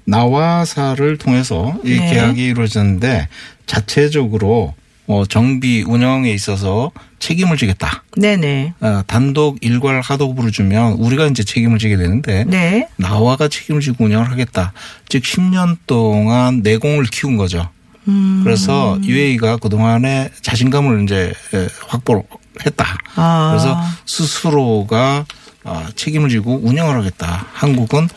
[0.06, 2.14] 나와사를 통해서 이 네.
[2.14, 3.28] 계약이 이루어졌는데
[3.66, 4.74] 자체적으로
[5.10, 8.04] 어, 정비 운영에 있어서 책임을 지겠다.
[8.16, 8.76] 네네.
[8.80, 12.88] 어, 단독 일괄 하도급으로 주면 우리가 이제 책임을 지게 되는데 네.
[12.96, 14.72] 나와가 책임을 지고 운영을 하겠다.
[15.10, 17.68] 즉 10년 동안 내공을 키운 거죠.
[18.08, 18.42] 음.
[18.44, 22.22] 그래서 UAE가 그동안에 자신감을 이제 에, 확보를
[22.64, 22.86] 했다.
[23.16, 23.50] 아.
[23.50, 25.26] 그래서 스스로가
[25.64, 27.48] 아, 책임을 지고 운영을 하겠다.
[27.52, 28.10] 한국은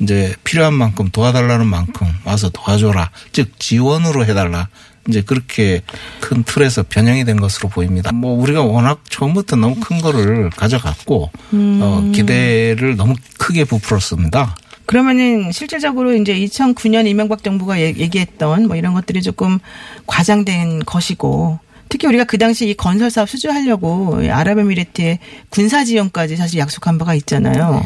[0.00, 3.10] 이제 필요한 만큼 도와달라는 만큼 와서 도와줘라.
[3.32, 4.68] 즉 지원으로 해달라.
[5.10, 5.82] 이제 그렇게
[6.20, 8.10] 큰 틀에서 변형이 된 것으로 보입니다.
[8.12, 14.56] 뭐 우리가 워낙 처음부터 너무 큰 거를 가져갔고 어, 기대를 너무 크게 부풀었습니다.
[14.86, 19.58] 그러면은 실질적으로 이제 2009년 이명박 정부가 얘- 얘기했던 뭐 이런 것들이 조금
[20.06, 25.18] 과장된 것이고 특히 우리가 그 당시 이 건설 사업 수주하려고 이 아랍에미리트의
[25.48, 27.82] 군사 지원까지 사실 약속한 바가 있잖아요.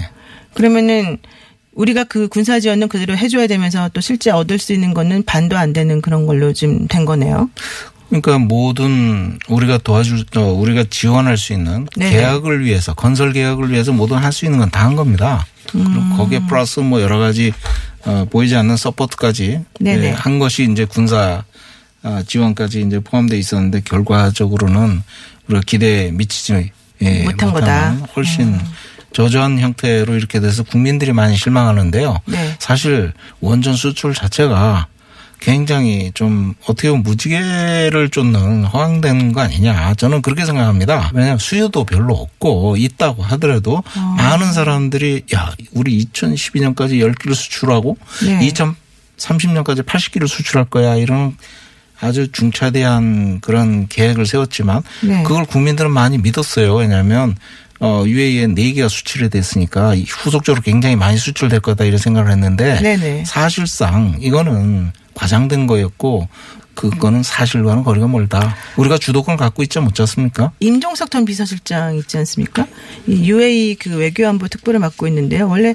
[0.55, 1.19] 그러면은
[1.75, 5.73] 우리가 그 군사 지원은 그대로 해줘야 되면서 또 실제 얻을 수 있는 거는 반도 안
[5.73, 7.51] 되는 그런 걸로 좀된 거네요.
[8.09, 12.11] 그러니까 모든 우리가 도와줄 어, 우리가 지원할 수 있는 네네.
[12.13, 15.47] 계약을 위해서 건설 계약을 위해서 모든 할 수 있는 건 다 한 겁니다.
[15.75, 15.85] 음.
[15.85, 17.53] 그리고 거기에 플러스 뭐 여러 가지
[18.05, 19.61] 어, 보이지 않는 서포트까지.
[19.87, 21.43] 예, 한 것이 이제 군사
[22.03, 25.03] 아, 지원까지 이제 포함되어 있었는데 결과적으로는
[25.49, 26.71] 우리가 기대에 미치지
[27.03, 27.93] 예, 못한 거다.
[28.15, 28.59] 훨씬
[29.15, 32.21] 저조한 형태로 이렇게 돼서 국민들이 많이 실망하는데요.
[32.27, 32.57] 네.
[32.59, 34.89] 사실 원전 수출 자체가
[35.41, 39.95] 굉장히 좀 어떻게 보면 무지개를 쫓는 허황된 거 아니냐.
[39.95, 41.11] 저는 그렇게 생각합니다.
[41.13, 43.83] 왜냐하면 수요도 별로 없고 있다고 하더라도
[44.17, 48.49] 많은 사람들이 야, 우리 2012년까지 10기를 수출하고 네.
[48.49, 50.97] 2030년까지 80기를 수출할 거야.
[50.97, 51.37] 이런
[52.01, 55.23] 아주 중차대한 그런 계획을 세웠지만 네.
[55.23, 56.75] 그걸 국민들은 많이 믿었어요.
[56.75, 57.37] 왜냐하면
[57.85, 63.25] 어, UAE에 4개가 수출이 됐으니까 이 후속적으로 굉장히 많이 수출될 거다 이런 생각을 했는데 네네.
[63.27, 66.29] 사실상 이거는 과장된 거였고
[66.75, 68.57] 그거는 사실과는 거리가 멀다.
[68.77, 70.53] 우리가 주도권을 갖고 있지 않습니까?
[70.59, 72.67] 임종석 전 비서실장 있지 않습니까?
[73.07, 75.49] 이 UAE 그 외교안보 특보를 맡고 있는데요.
[75.49, 75.75] 원래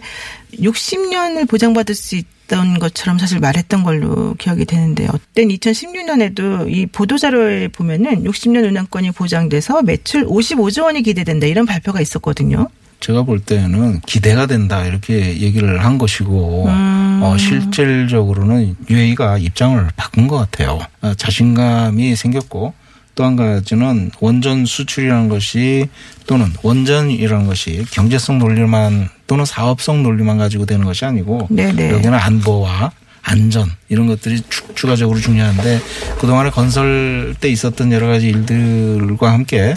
[0.56, 7.70] 60년을 보장받을 수 있 던 것처럼 사실 말했던 걸로 기억이 되는데 어떤 2016년에도 이 보도자료에
[7.70, 12.68] 보면은 60년 운항권이 보장돼서 매출 55조 원이 기대된다 이런 발표가 있었거든요.
[13.00, 17.20] 제가 볼 때는 기대가 된다 이렇게 얘기를 한 것이고 음.
[17.24, 20.80] 어, 실질적으로는 UAE가 입장을 바꾼 것 같아요.
[21.02, 22.74] 어, 자신감이 생겼고
[23.20, 25.90] 또 한 가지는 원전 수출이라는 것이
[26.26, 31.92] 또는 원전이라는 것이 경제성 논리만 또는 사업성 논리만 가지고 되는 것이 아니고 네네.
[31.92, 35.80] 여기는 안보와 안전 이런 것들이 추- 추가적으로 중요한데
[36.20, 39.76] 그동안에 건설 때 있었던 여러 가지 일들과 함께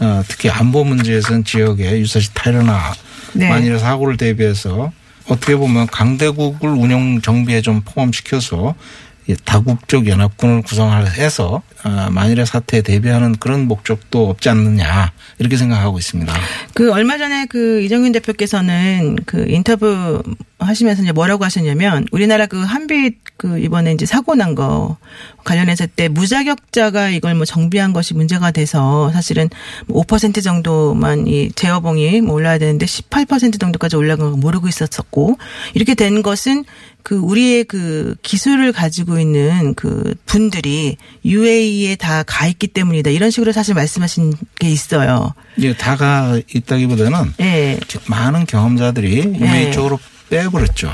[0.00, 2.92] 어, 특히 안보 문제에서는 지역에 유사시 테러나
[3.34, 3.48] 네.
[3.48, 4.90] 만일의 사고를 대비해서
[5.28, 13.36] 어떻게 보면 강대국을 운영 정비에 좀 포함시켜서 이 다국적 연합군을 구성해서 아, 만일의 사태에 대비하는
[13.36, 16.32] 그런 목적도 없지 않느냐 이렇게 생각하고 있습니다.
[16.74, 20.22] 그 얼마 전에 그 이정윤 대표께서는 그 인터뷰
[20.58, 24.96] 하시면서 이제 뭐라고 하셨냐면 우리나라 그 한빛 그 이번에 이제 사고 난 거
[25.44, 29.48] 관련해서 때 무자격자가 이걸 뭐 정비한 것이 문제가 돼서 사실은
[29.88, 35.38] 뭐5% 정도만 이 제어봉이 뭐 올라야 되는데 18% 정도까지 올라간 거 모르고 있었었고
[35.74, 36.64] 이렇게 된 것은
[37.08, 43.52] 그 우리의 그 기술을 가지고 있는 그 분들이 UAE에 다 가 있기 때문이다 이런 식으로
[43.52, 45.32] 사실 말씀하신 게 있어요.
[45.60, 47.80] 예, 다가 있다기보다는 예.
[48.08, 49.40] 많은 경험자들이 네.
[49.40, 50.92] UAE 쪽으로 빼버렸죠.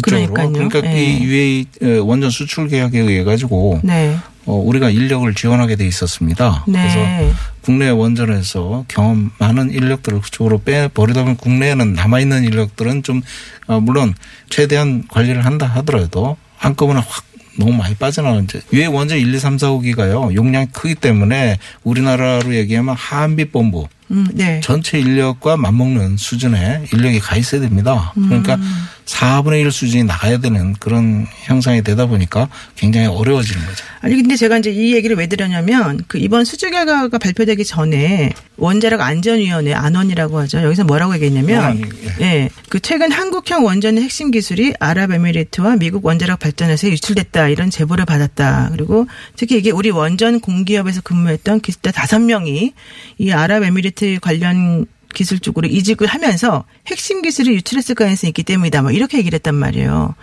[0.00, 0.32] 그쪽으로.
[0.32, 0.52] 그러니까요.
[0.52, 1.04] 그러니까 네.
[1.04, 4.16] 이 UAE 어, 원전 수출 계약에 의해 가지고 네.
[4.46, 6.64] 어, 우리가 인력을 지원하게 돼 있었습니다.
[6.66, 6.80] 네.
[6.80, 13.22] 그래서 국내 원전에서 경험 많은 인력들을 그쪽으로 빼 버리다 보면 국내에는 남아 있는 인력들은 좀,
[13.66, 14.14] 어, 물론
[14.48, 17.24] 최대한 관리를 한다 하더라도 한꺼번에 확
[17.58, 22.94] 너무 많이 빠져나오는데 왜 원전 1, 2, 3, 4, 5기가요 용량이 크기 때문에 우리나라로 얘기하면
[22.96, 24.60] 한빛본부 음, 네.
[24.62, 28.12] 전체 인력과 맞먹는 수준의 인력이 가 있어야 됩니다.
[28.14, 28.62] 그러니까 음.
[29.10, 33.84] 4분의 1 수준이 나가야 되는 그런 형상이 되다 보니까 굉장히 어려워지는 거죠.
[34.00, 39.00] 아니 근데 제가 이제 이 얘기를 왜 드렸냐면 그 이번 수주 결과가 발표되기 전에 원자력
[39.00, 40.62] 안전위원회 안원이라고 하죠.
[40.62, 41.82] 여기서 뭐라고 얘기했냐면 안원이,
[42.20, 42.50] 예.
[42.68, 48.70] 그 최근 한국형 원전의 핵심 기술이 아랍에미리트와 미국 원자력 발전에서 유출됐다 이런 제보를 받았다.
[48.72, 52.72] 그리고 특히 이게 우리 원전 공기업에서 근무했던 기술자 다섯 명이
[53.18, 58.82] 이 아랍에미리트 관련 기술 쪽으로 이직을 하면서 핵심 기술이 유출했을 가능성이 있기 때문이다.
[58.82, 60.14] 뭐 이렇게 얘기를 했단 말이에요.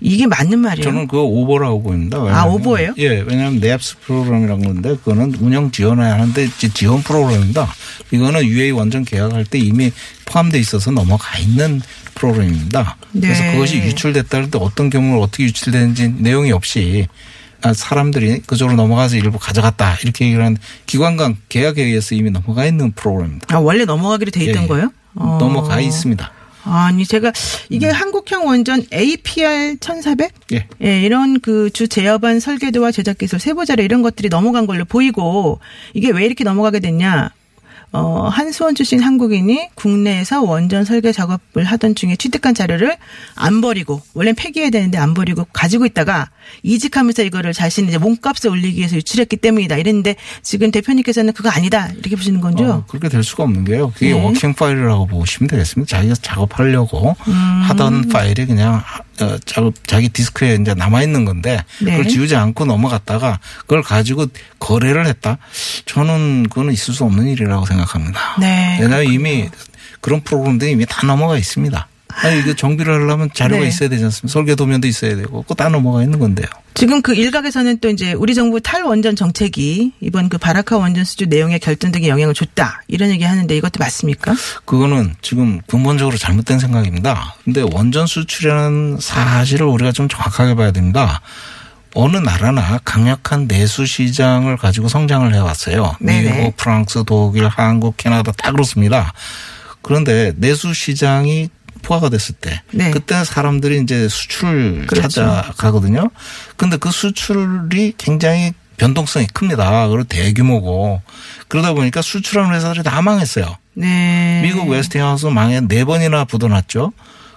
[0.00, 0.84] 이게 맞는 말이에요.
[0.84, 2.18] 저는 그거 오버라고 보입니다.
[2.18, 2.94] 아, 오버예요?
[2.98, 7.68] 예, 왜냐하면 냅스 프로그램이라는 건데 그거는 운영 지원해야 하는데 지원 프로그램입니다.
[8.10, 9.90] 이거는 UA 원전 계약할 때 이미
[10.24, 11.80] 포함돼 있어서 넘어가 있는
[12.14, 12.96] 프로그램입니다.
[13.12, 13.52] 그래서 네.
[13.52, 17.37] 그것이 유출됐다 할때 어떤 경우를 어떻게 유출되는지 내용이 없이 아,
[17.74, 22.92] 사람들이 그쪽으로 넘어가서 일부 가져갔다 이렇게 얘기를 하는 기관 간 계약에 의해서 이미 넘어가 있는
[22.92, 23.54] 프로그램입니다.
[23.54, 24.68] 아, 원래 넘어가기로 돼 있던 예, 예.
[24.68, 24.92] 거예요?
[25.14, 25.38] 어.
[25.40, 26.32] 넘어가 있습니다.
[26.64, 27.32] 아니 제가
[27.70, 30.32] 이게 한국형 원전 APR 1400?
[30.52, 30.66] 예.
[30.82, 35.60] 예, 이런 그 주 제어반 설계도와 제작 기술 세부 자료 이런 것들이 넘어간 걸로 보이고
[35.94, 37.30] 이게 왜 이렇게 넘어가게 됐냐?
[37.92, 42.96] 어, 한수원 출신 한국인이 국내에서 원전 설계 작업을 하던 중에 취득한 자료를
[43.34, 46.30] 안 버리고 원래 폐기해야 되는데 안 버리고 가지고 있다가
[46.62, 49.76] 이직하면서 이거를 자신이 이제 몸값을 올리기 위해서 유출했기 때문이다.
[49.76, 51.88] 이랬는데 지금 대표님께서는 그거 아니다.
[51.92, 52.64] 이렇게 보시는 건죠?
[52.64, 53.90] 어, 그렇게 될 수가 없는 게요.
[53.94, 54.22] 그게 네.
[54.22, 55.96] working 파일이라고 보시면 되겠습니다.
[55.96, 57.32] 자기가 작업하려고 음.
[57.32, 58.82] 하던 파일이 그냥
[59.86, 61.92] 자기 디스크에 이제 남아 있는 건데 네.
[61.92, 64.26] 그걸 지우지 않고 넘어갔다가 그걸 가지고
[64.58, 65.38] 거래를 했다.
[65.86, 68.36] 저는 그거는 있을 수 없는 일이라고 생각합니다.
[68.40, 69.48] 네, 왜냐하면 이미
[70.00, 71.88] 그런 프로그램들이 이미 다 넘어가 있습니다.
[72.22, 73.68] 아니 이거 정비를 하려면 자료가 네.
[73.68, 74.32] 있어야 되지 않습니까?
[74.32, 76.46] 설계 도면도 있어야 되고 그거 다 넘어가 있는 건데요.
[76.74, 81.58] 지금 그 일각에서는 또 이제 우리 정부 탈원전 정책이 이번 그 바라카 원전 수주 내용에
[81.58, 84.34] 결정적인 영향을 줬다 이런 얘기 하는데 이것도 맞습니까?
[84.64, 87.34] 그거는 지금 근본적으로 잘못된 생각입니다.
[87.44, 91.20] 근데 원전 수출이라는 사실을 우리가 좀 정확하게 봐야 됩니다.
[91.94, 95.96] 어느 나라나 강력한 내수 시장을 가지고 성장을 해왔어요.
[96.00, 96.38] 네네.
[96.38, 99.12] 미국, 프랑스, 독일, 한국, 캐나다 다 그렇습니다.
[99.82, 101.48] 그런데 내수 시장이
[101.82, 102.90] 포화가 됐을 때 네.
[102.90, 105.08] 그때 사람들이 이제 수출을 그렇죠.
[105.08, 106.10] 찾아가거든요.
[106.56, 109.88] 근데 그 수출이 굉장히 변동성이 큽니다.
[109.88, 111.02] 그리고 대규모고
[111.48, 113.56] 그러다 보니까 수출하는 회사들이 다 망했어요.
[113.74, 114.40] 네.
[114.44, 116.92] 미국 웨스팅하우스 망해 네 번이나 부도났죠.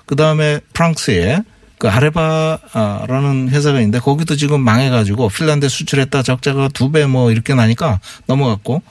[0.06, 1.42] 그 다음에 프랑스에
[1.80, 8.00] 그 아레바라는 회사가 있는데 거기도 지금 망해가지고 핀란드에 수출했다 적자가 두 배 뭐 이렇게 나니까
[8.28, 8.82] 넘어갔고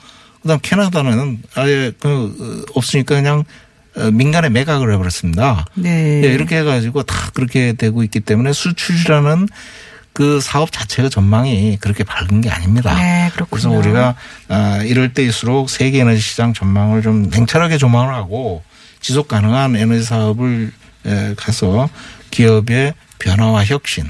[0.41, 3.43] 그다음 캐나다는 아예 그 어, 없으니까 그냥 어,
[4.11, 5.65] 민간에 매각을 해버렸습니다.
[5.75, 6.21] 네.
[6.23, 9.47] 예, 이렇게 해가지고 다 그렇게 되고 있기 때문에 수출이라는
[10.13, 12.95] 그 사업 자체가 전망이 그렇게 밝은 게 아닙니다.
[12.95, 13.69] 네, 그래서.
[13.69, 14.15] 우리가
[14.49, 18.63] 아, 이럴 때일수록 세계 에너지 시장 전망을 좀 냉철하게 조망을 하고
[18.99, 20.71] 지속 가능한 에너지 사업을
[21.05, 21.89] 에, 가서
[22.29, 24.09] 기업의 변화와 혁신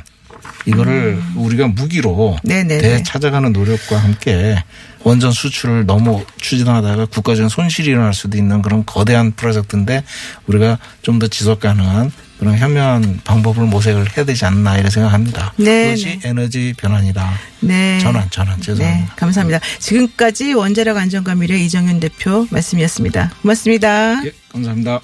[0.66, 2.48] 이거를 우리가 무기로 음.
[2.48, 2.82] 네네네.
[2.82, 4.62] 되찾아가는 노력과 함께
[5.04, 10.04] 원전 수출을 너무 추진하다가 국가적인 손실이 일어날 수도 있는 그런 거대한 프로젝트인데
[10.48, 15.54] 우리가 좀 더 지속 가능한 그런 현명한 방법을 모색을 해야 되지 않나 이런 생각합니다.
[15.58, 17.32] 네, 그것이 에너지 변환이다.
[17.60, 18.00] 네.
[18.00, 18.56] 전환, 전환.
[18.58, 19.16] 네, 죄송합니다.
[19.16, 19.60] 감사합니다.
[19.78, 23.32] 지금까지 원자력 안전과 미래 이정현 대표 말씀이었습니다.
[23.44, 24.26] 고맙습니다.
[24.26, 25.02] 예, 감사합니다.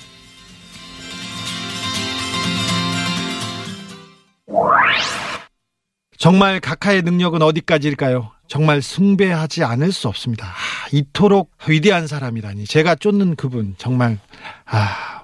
[6.17, 8.31] 정말 각하의 능력은 어디까지일까요?
[8.47, 10.47] 정말 숭배하지 않을 수 없습니다.
[10.47, 12.65] 아, 이토록 위대한 사람이라니.
[12.65, 14.17] 제가 쫓는 그분 정말
[14.65, 15.21] 아,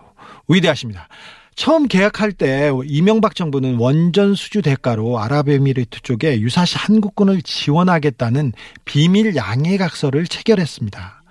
[0.47, 1.07] 위대하십니다.
[1.55, 8.53] 처음 계약할 때 이명박 정부는 원전 수주 대가로 아랍에미리트 쪽에 유사시 한국군을 지원하겠다는
[8.85, 11.23] 비밀 양해각서를 체결했습니다.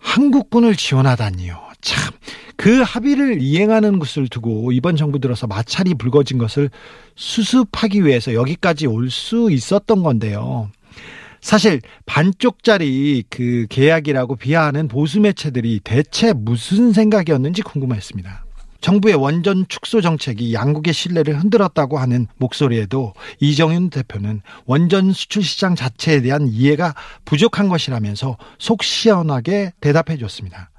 [0.00, 1.60] 한국군을 지원하다니요.
[1.80, 2.12] 참,
[2.58, 6.70] 그 합의를 이행하는 것을 두고 이번 정부 들어서 마찰이 불거진 것을
[7.14, 10.68] 수습하기 위해서 여기까지 올 수 있었던 건데요.
[11.40, 18.44] 사실 반쪽짜리 그 계약이라고 비하하는 보수 매체들이 대체 무슨 생각이었는지 궁금했습니다.
[18.80, 26.22] 정부의 원전 축소 정책이 양국의 신뢰를 흔들었다고 하는 목소리에도 이정윤 대표는 원전 수출 시장 자체에
[26.22, 26.94] 대한 이해가
[27.24, 30.70] 부족한 것이라면서 속 시원하게 대답해 줬습니다.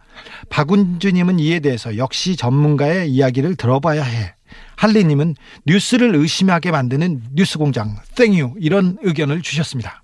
[0.49, 4.33] 박운주님은 이에 대해서 역시 전문가의 이야기를 들어봐야 해.
[4.77, 5.35] 할리님은
[5.65, 10.03] 뉴스를 의심하게 만드는 뉴스공장 땡유 이런 의견을 주셨습니다.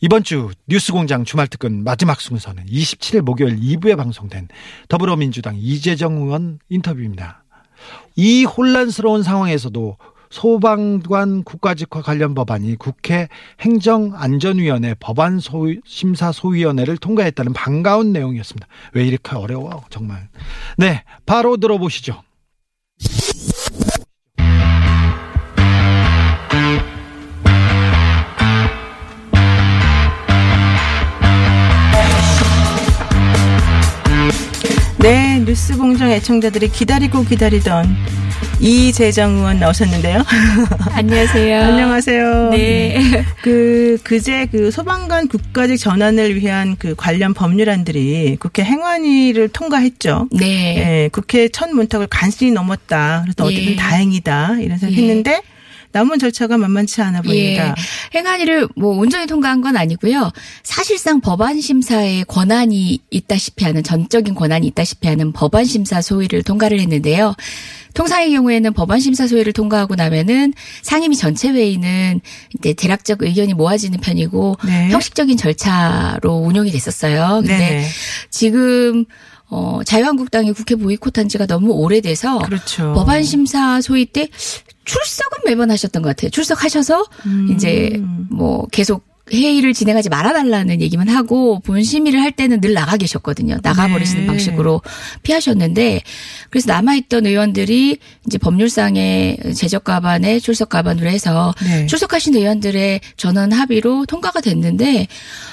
[0.00, 4.48] 이번 주 뉴스공장 주말 특근 마지막 순서는 27일 목요일 2부에 방송된
[4.88, 7.42] 더불어민주당 이재정 의원 인터뷰입니다.
[8.14, 9.96] 이 혼란스러운 상황에서도
[10.30, 13.28] 소방관 국가직화 관련 법안이 국회
[13.60, 18.66] 행정안전위원회 법안 소위, 심사 소위원회를 통과했다는 반가운 내용이었습니다.
[18.92, 20.28] 왜 이렇게 어려워 정말.
[20.76, 22.22] 네, 바로 들어보시죠.
[35.00, 37.86] 네, 뉴스 공장 애청자들이 기다리고 기다리던
[38.60, 40.24] 이재정 의원 나오셨는데요.
[40.92, 41.62] 안녕하세요.
[41.62, 42.50] 안녕하세요.
[42.50, 43.24] 네.
[43.42, 50.28] 그 그제 그 소방관 국가직 전환을 위한 그 관련 법률안들이 국회 행안위를 통과했죠.
[50.32, 51.04] 네.
[51.04, 53.22] 예, 국회 첫 문턱을 간신히 넘었다.
[53.22, 53.76] 그래서 어쨌든 예.
[53.76, 54.78] 다행이다 이런 예.
[54.78, 55.42] 생각했는데
[55.98, 57.74] 남은 절차가 만만치 않아 보입니다.
[57.76, 58.18] 예.
[58.18, 60.30] 행안위를 뭐 온전히 통과한 건 아니고요.
[60.62, 67.34] 사실상 법안 심사에 권한이 있다시피 하는 전적인 권한이 있다시피 하는 법안 심사 소위를 통과를 했는데요.
[67.94, 72.20] 통상의 경우에는 법안 심사 소위를 통과하고 나면은 상임위 전체 회의는
[72.56, 74.90] 이제 대략적 의견이 모아지는 편이고 네.
[74.90, 77.40] 형식적인 절차로 운영이 됐었어요.
[77.40, 77.88] 근데 네네.
[78.30, 79.04] 지금
[79.50, 82.92] 어 자유한국당이 국회 보이콧한 지가 너무 오래돼서 그렇죠.
[82.94, 84.28] 법안 심사 소위 때
[84.84, 86.30] 출석은 매번 하셨던 것 같아요.
[86.30, 87.52] 출석하셔서 음.
[87.52, 93.58] 이제 뭐 계속 회의를 진행하지 말아달라는 얘기만 하고 본 심의를 할 때는 늘 나가 계셨거든요.
[93.62, 94.26] 나가버리시는 네.
[94.26, 94.82] 방식으로
[95.22, 96.02] 피하셨는데
[96.50, 101.86] 그래서 남아있던 의원들이 이제 법률상의 제적 가반에 출석 가반으로 해서 네.
[101.86, 105.08] 출석하신 의원들의 전원 합의로 통과가 됐는데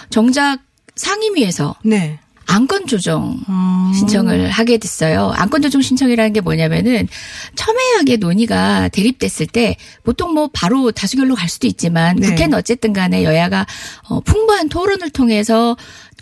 [0.09, 0.59] 정작
[0.95, 2.19] 상임위에서 네.
[2.47, 3.91] 안건 조정 어.
[3.95, 5.31] 신청을 하게 됐어요.
[5.35, 7.07] 안건 조정 신청이라는 게 뭐냐면은
[7.55, 12.29] 첨예하게 논의가 대립됐을 때 보통 뭐 바로 다수결로 갈 수도 있지만 네.
[12.29, 13.65] 국회는 어쨌든 간에 여야가
[14.09, 15.75] 어, 풍부한 토론을 통해서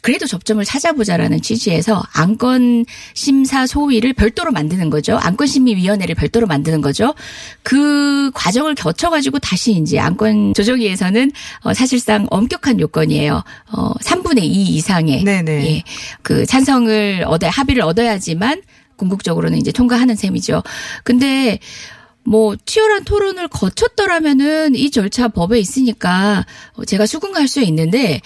[0.04, 5.18] 그래도 접점을 찾아보자라는 취지에서 안건 심사 소위를 별도로 만드는 거죠.
[5.18, 7.16] 안건 심의 위원회를 별도로 만드는 거죠.
[7.64, 11.32] 그 과정을 거쳐 가지고 다시 이제 안건 조정위에서는
[11.62, 13.44] 어, 사실상 엄격한 요건이에요.
[13.72, 15.66] 어 3분의 2 이상의 네네.
[15.68, 15.84] 예.
[16.22, 18.62] 그 찬성을 얻어 합의를 얻어야지만
[18.98, 20.64] 궁극적으로는 이제 통과하는 셈이죠.
[21.06, 21.60] 근데
[22.26, 28.20] 뭐 치열한 토론을 거쳤더라면은 이 절차 법에 있으니까 어, 제가 수긍할 수 있는데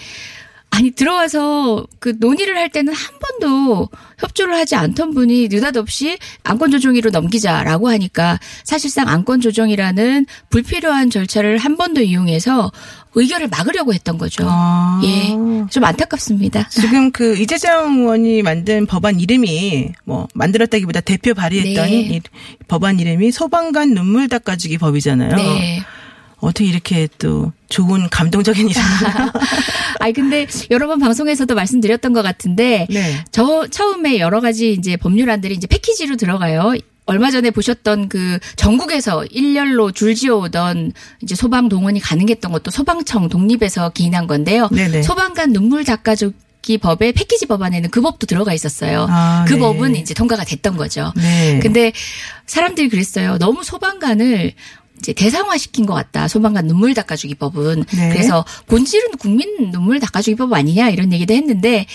[0.70, 3.88] 아니 들어와서 그 논의를 할 때는 한 번도
[4.18, 12.02] 협조를 하지 않던 분이 느닷없이 안건 조정위로 넘기자라고 하니까 사실상 안건 조정이라는 불필요한 절차를 한번더
[12.02, 12.70] 이용해서
[13.14, 14.44] 의결을 막으려고 했던 거죠.
[14.46, 15.00] 아.
[15.04, 15.36] 예.
[15.70, 16.68] 좀 안타깝습니다.
[16.68, 22.00] 지금 그 이재정 의원이 만든 법안 이름이 뭐 만들었다기보다 대표 발의했던 네.
[22.00, 22.20] 이
[22.68, 25.34] 법안 이름이 소방관 눈물 닦아주기 법이잖아요.
[25.34, 25.82] 네.
[26.40, 28.82] 어떻게 이렇게 또 좋은 감동적인 이름.
[30.00, 33.24] 아니 근데 여러 번 방송에서도 말씀드렸던 것 같은데 네.
[33.32, 36.74] 저 처음에 여러 가지 이제 법률안들이 이제 패키지로 들어가요.
[37.06, 43.90] 얼마 전에 보셨던 그 전국에서 일렬로 줄지어 오던 이제 소방 동원이 가능했던 것도 소방청 독립에서
[43.90, 44.68] 기인한 건데요.
[44.68, 45.02] 네네.
[45.02, 49.06] 소방관 눈물 닦아주 기 법의 패키지 법안에는 그 법도 들어가 있었어요.
[49.08, 49.58] 아, 그 네.
[49.60, 51.14] 법은 이제 통과가 됐던 거죠.
[51.16, 51.60] 네.
[51.62, 51.92] 근데
[52.46, 53.38] 사람들이 그랬어요.
[53.38, 54.52] 너무 소방관을
[54.98, 56.28] 이제 대상화시킨 것 같다.
[56.28, 57.84] 소방관 눈물 닦아주기 법은.
[57.94, 58.08] 네.
[58.10, 61.86] 그래서 본질은 국민 눈물 닦아주기 법 아니냐 이런 얘기도 했는데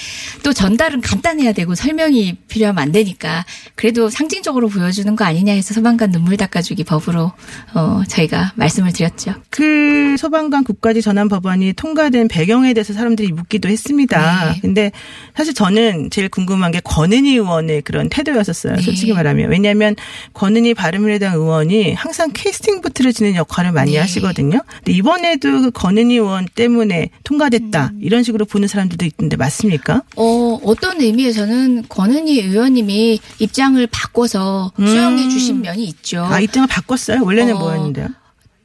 [0.44, 3.46] 또 전달은 간단해야 되고 설명이 필요하면 안 되니까
[3.76, 7.32] 그래도 상징적으로 보여주는 거 아니냐 해서 소방관 눈물 닦아주기 법으로
[7.74, 9.36] 어 저희가 말씀을 드렸죠.
[9.50, 14.54] 그 소방관 국가직 전환 법안이 통과된 배경에 대해서 사람들이 묻기도 했습니다.
[14.54, 14.60] 네.
[14.62, 14.92] 근데
[15.36, 18.76] 사실 저는 제일 궁금한 게 권은희 의원의 그런 태도였었어요.
[18.76, 18.82] 네.
[18.82, 19.50] 솔직히 말하면.
[19.50, 19.96] 왜냐하면
[20.34, 23.98] 권은희 바른미래당 의원이 항상 캐스팅부터 흐트러지는 역할을 많이 네.
[23.98, 24.62] 하시거든요.
[24.78, 28.00] 근데 이번에도 그 권은희 의원 때문에 통과됐다 음.
[28.02, 30.04] 이런 식으로 보는 사람들도 있는데 맞습니까?
[30.16, 36.24] 어, 어떤 의미에서는 권은희 의원님이 입장을 바꿔서 수용해 주신 면이 있죠.
[36.24, 37.24] 아 입장을 바꿨어요?
[37.24, 38.10] 원래는 어, 뭐였는데요?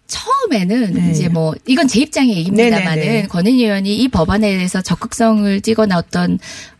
[0.06, 1.10] 처음에는 네.
[1.10, 3.26] 이제 뭐 이건 제 입장의 얘기입니다만은 네네네.
[3.28, 6.38] 권은희 의원이 이 법안에 대해서 적극성을 띠거나 어떤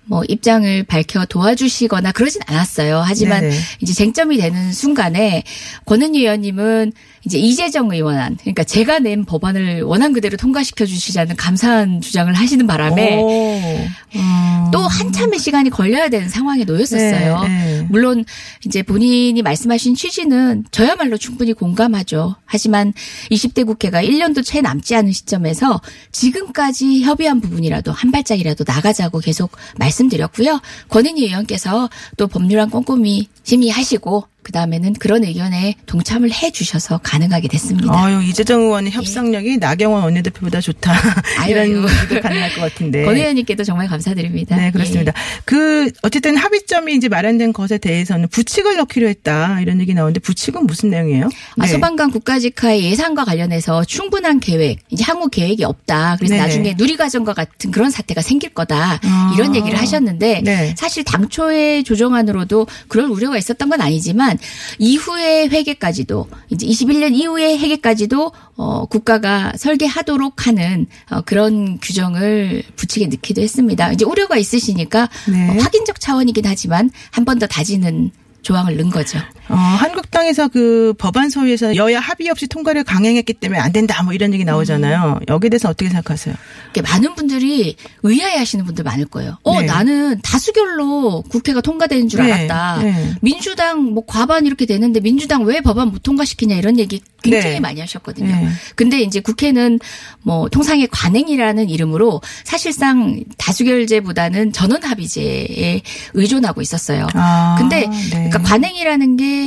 [0.08, 3.02] 뭐 입장을 밝혀 도와주시거나 그러진 않았어요.
[3.04, 3.56] 하지만 네네.
[3.80, 5.44] 이제 쟁점이 되는 순간에
[5.84, 6.92] 권은희 의원님은
[7.24, 13.16] 이제 이재정 의원안 그러니까 제가 낸 법안을 원안 그대로 통과시켜 주시자는 감사한 주장을 하시는 바람에
[13.16, 13.86] 오.
[14.14, 14.70] 음.
[14.72, 17.40] 또 한참의 시간이 걸려야 되는 상황에 놓였었어요.
[17.42, 17.86] 네, 네.
[17.90, 18.24] 물론
[18.64, 22.36] 이제 본인이 말씀하신 취지는 저야말로 충분히 공감하죠.
[22.44, 22.92] 하지만
[23.30, 25.80] 20대 국회가 1년도 채 남지 않은 시점에서
[26.12, 30.60] 지금까지 협의한 부분이라도 한 발짝이라도 나가자고 계속 말씀 드렸고요.
[30.90, 37.92] 권은희 의원께서 또 법률안 꼼꼼히 심의하시고 그 다음에는 그런 의견에 동참을 해 주셔서 가능하게 됐습니다.
[37.92, 40.94] 아유 이재정 의원의 협상력이 나경원 원내대표보다 좋다
[41.46, 41.66] 이런.
[41.68, 43.04] 얘기도 가능할 것 같은데.
[43.04, 44.56] 권 의원님께도 정말 감사드립니다.
[44.56, 45.12] 네, 그렇습니다.
[45.44, 50.88] 그 어쨌든 합의점이 이제 마련된 것에 대해서는 부칙을 넣기로 했다 이런 얘기 나오는데 부칙은 무슨
[50.88, 51.26] 내용이에요?
[51.58, 51.68] 아, 네.
[51.68, 56.16] 소방관 국가직화의 예산과 관련해서 충분한 계획, 이제 향후 계획이 없다.
[56.16, 56.46] 그래서 네네.
[56.46, 58.98] 나중에 누리과정과 같은 그런 사태가 생길 거다.
[59.02, 59.32] 아.
[59.36, 60.74] 이런 얘기를 하셨는데 네.
[60.78, 64.37] 사실 당초의 조정안으로도 그런 우려가 있었던 건 아니지만
[64.78, 73.40] 이후의 회계까지도 이제 21년 이후의 회계까지도 어, 국가가 설계하도록 하는 어, 그런 규정을 부칙에 넣기도
[73.42, 73.92] 했습니다.
[73.92, 75.48] 이제 우려가 있으시니까 네.
[75.50, 78.10] 어, 확인적 차원이긴 하지만 한 번 더 다지는
[78.42, 79.18] 조항을 넣은 거죠.
[79.48, 84.32] 어, 한국당에서 그 법안 소위에서 여야 합의 없이 통과를 강행했기 때문에 안 된다 뭐 이런
[84.34, 85.20] 얘기 나오잖아요.
[85.28, 86.34] 여기에 대해서 어떻게 생각하세요?
[86.82, 89.38] 많은 분들이 의아해하시는 분들 많을 거예요.
[89.42, 89.66] 어 네.
[89.66, 92.82] 나는 다수결로 국회가 통과되는 줄 네, 알았다.
[92.82, 93.12] 네.
[93.20, 97.60] 민주당 뭐 과반 이렇게 되는데 민주당 왜 법안 못 통과시키냐 이런 얘기 굉장히 네.
[97.60, 98.28] 많이 하셨거든요.
[98.28, 98.48] 네.
[98.76, 99.80] 근데 이제 국회는
[100.22, 105.82] 뭐 통상의 관행이라는 이름으로 사실상 다수결제보다는 전원 합의제에
[106.14, 107.08] 의존하고 있었어요.
[107.14, 108.10] 아, 근데 네.
[108.10, 109.37] 그러니까 관행이라는 게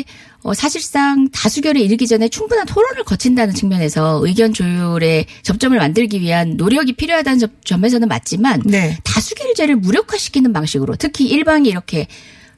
[0.44, 6.94] 어, 사실상 다수결에 이르기 전에 충분한 토론을 거친다는 측면에서 의견 조율에 접점을 만들기 위한 노력이
[6.94, 8.98] 필요하다는 점- 점에서는 맞지만 네.
[9.04, 12.08] 다수결제를 무력화시키는 방식으로 특히 일방이 이렇게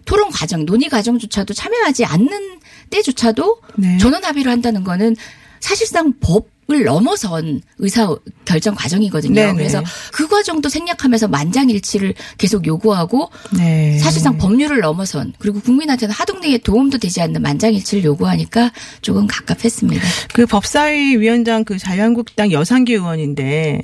[0.05, 2.59] 토론 과정, 논의 과정조차도 참여하지 않는
[2.89, 3.97] 때조차도 네.
[3.97, 5.15] 전원 합의를 한다는 거는
[5.59, 9.33] 사실상 법 을 넘어선 의사 결정 과정이거든요.
[9.33, 9.53] 네네.
[9.53, 9.83] 그래서
[10.13, 13.97] 그 과정도 생략하면서 만장일치를 계속 요구하고 네.
[13.99, 20.01] 사실상 법률을 넘어선 그리고 국민한테는 하동등에 도움도 되지 않는 만장일치를 요구하니까 조금 갑갑했습니다.
[20.33, 23.81] 그 법사위 위원장 그 자유한국당 여상기 의원인데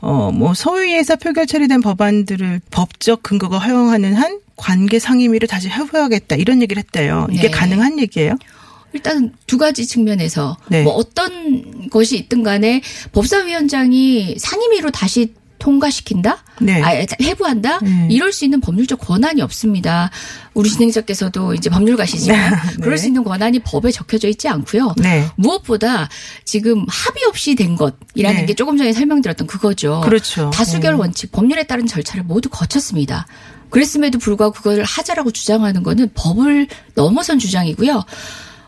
[0.00, 6.82] 어뭐 소위에서 표결 처리된 법안들을 법적 근거가 허용하는 한 관계 상임위를 다시 해보야겠다 이런 얘기를
[6.82, 7.26] 했대요.
[7.30, 7.50] 이게 네.
[7.50, 8.36] 가능한 얘기예요?
[8.92, 10.82] 일단 두 가지 측면에서 네.
[10.82, 12.82] 뭐 어떤 것이 있든 간에
[13.12, 16.42] 법사위원장이 상임위로 다시 통과시킨다?
[16.60, 16.82] 네.
[16.82, 17.78] 아, 해부한다?
[17.84, 18.08] 음.
[18.10, 20.10] 이럴 수 있는 법률적 권한이 없습니다.
[20.54, 22.56] 우리 진행자께서도 이제 법률가시지만 네.
[22.82, 24.94] 그럴 수 있는 권한이 법에 적혀져 있지 않고요.
[24.98, 25.24] 네.
[25.36, 26.08] 무엇보다
[26.44, 28.46] 지금 합의 없이 된 것이라는 네.
[28.46, 30.00] 게 조금 전에 설명드렸던 그거죠.
[30.04, 30.50] 그렇죠.
[30.50, 30.98] 다수결 네.
[30.98, 33.26] 원칙, 법률에 따른 절차를 모두 거쳤습니다.
[33.70, 38.04] 그랬음에도 불구하고 그걸 하자라고 주장하는 거는 법을 넘어선 주장이고요.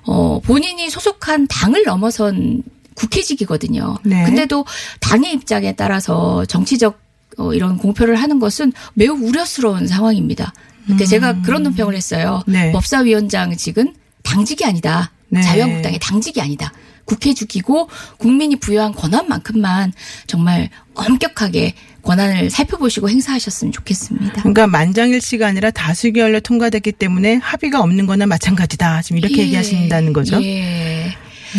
[0.06, 2.62] 어, 본인이 소속한 당을 넘어선
[2.94, 3.98] 국회직이거든요.
[4.04, 4.24] 네.
[4.24, 4.64] 근데도
[5.00, 6.98] 당의 입장에 따라서 정치적
[7.38, 10.52] 어, 이런 공표를 하는 것은 매우 우려스러운 상황입니다.
[10.86, 12.42] 근데 제가 그런 논평을 했어요.
[12.46, 12.52] 음.
[12.52, 12.72] 네.
[12.72, 15.10] 법사위원장직은 당직이 아니다.
[15.28, 15.42] 네.
[15.42, 16.72] 자유한국당의 당직이 아니다.
[17.06, 17.88] 국회직이고
[18.18, 19.92] 국민이 부여한 권한만큼만
[20.26, 21.74] 정말 엄격하게
[22.04, 24.42] 권한을 살펴보시고 행사하셨으면 좋겠습니다.
[24.42, 29.02] 그러니까 만장일치가 아니라 다수결로 통과됐기 때문에 합의가 없는 거나 마찬가지다.
[29.02, 29.42] 지금 이렇게 예.
[29.46, 30.42] 얘기하신다는 거죠.
[30.42, 31.03] 예.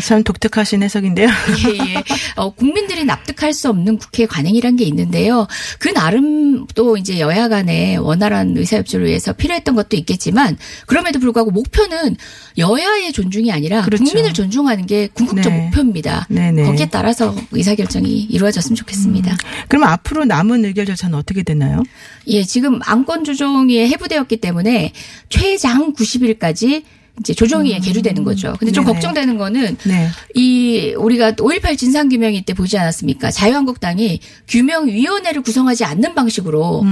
[0.03, 1.27] 참 독특하신 해석인데요.
[1.67, 2.03] 예, 예.
[2.35, 5.47] 어, 국민들이 납득할 수 없는 국회 관행이란 게 있는데요.
[5.79, 12.15] 그 나름 또 이제 여야 간의 원활한 의사협조를 위해서 필요했던 것도 있겠지만 그럼에도 불구하고 목표는
[12.57, 14.03] 여야의 존중이 아니라 그렇죠.
[14.03, 15.59] 국민을 존중하는 게 궁극적 네.
[15.65, 16.27] 목표입니다.
[16.29, 16.63] 네네.
[16.63, 19.37] 거기에 따라서 의사결정이 이루어졌으면 좋겠습니다.
[19.67, 21.83] 그럼 앞으로 남은 의결 절차는 어떻게 되나요?
[22.27, 24.91] 예, 지금 안건 조정이 해부되었기 때문에
[25.29, 26.83] 최장 90일까지
[27.19, 28.55] 이제 조정위에 계류되는 거죠.
[28.59, 28.87] 근데 좀 음.
[28.87, 28.93] 네네.
[28.93, 30.09] 걱정되는 거는 네.
[30.33, 33.31] 이 우리가 5.18 진상규명일 때 보지 않았습니까?
[33.31, 36.83] 자유한국당이 규명위원회를 구성하지 않는 방식으로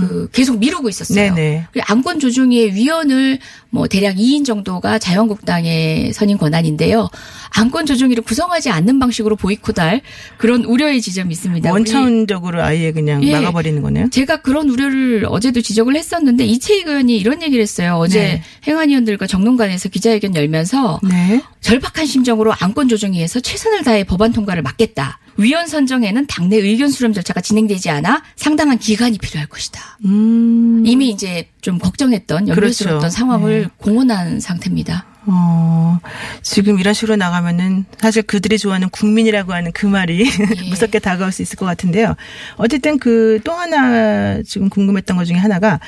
[0.00, 1.32] 그 계속 미루고 있었어요.
[1.32, 1.34] 음.
[1.34, 1.66] 네네.
[1.72, 3.38] 그리고 안건 조정위의 위원을
[3.70, 7.10] 뭐 대략 2인 정도가 자유한국당의 선임 권한인데요.
[7.50, 10.00] 안건 조정위를 구성하지 않는 방식으로 보이콧할
[10.38, 11.70] 그런 우려의 지점이 있습니다.
[11.70, 13.32] 원천적으로 아예 그냥 예.
[13.32, 14.08] 막아버리는 거네요.
[14.10, 17.96] 제가 그런 우려를 어제도 지적을 했었는데 이채익 의원이 이런 얘기를 했어요.
[17.98, 18.42] 어제 네.
[18.66, 21.42] 행안위원들과 정론과 대법관에서 기자회견 열면서 네.
[21.60, 25.18] 절박한 심정으로 안건 조정에 의해서 최선을 다해 법안 통과를 막겠다.
[25.36, 29.98] 위원 선정에는 당내 의견 수렴 절차가 진행되지 않아 상당한 기간이 필요할 것이다.
[30.06, 30.82] 음.
[30.86, 33.10] 이미 이제 좀 걱정했던 염려스러웠던 그렇죠.
[33.10, 33.68] 상황을 네.
[33.76, 35.04] 공언한 상태입니다.
[35.26, 35.98] 어,
[36.42, 40.68] 지금 이런 식으로 나가면은 사실 그들이 좋아하는 국민이라고 하는 그 말이 예.
[40.68, 42.14] 무섭게 다가올 수 있을 것 같은데요.
[42.56, 45.78] 어쨌든 그 또 하나 지금 궁금했던 것 중에 하나가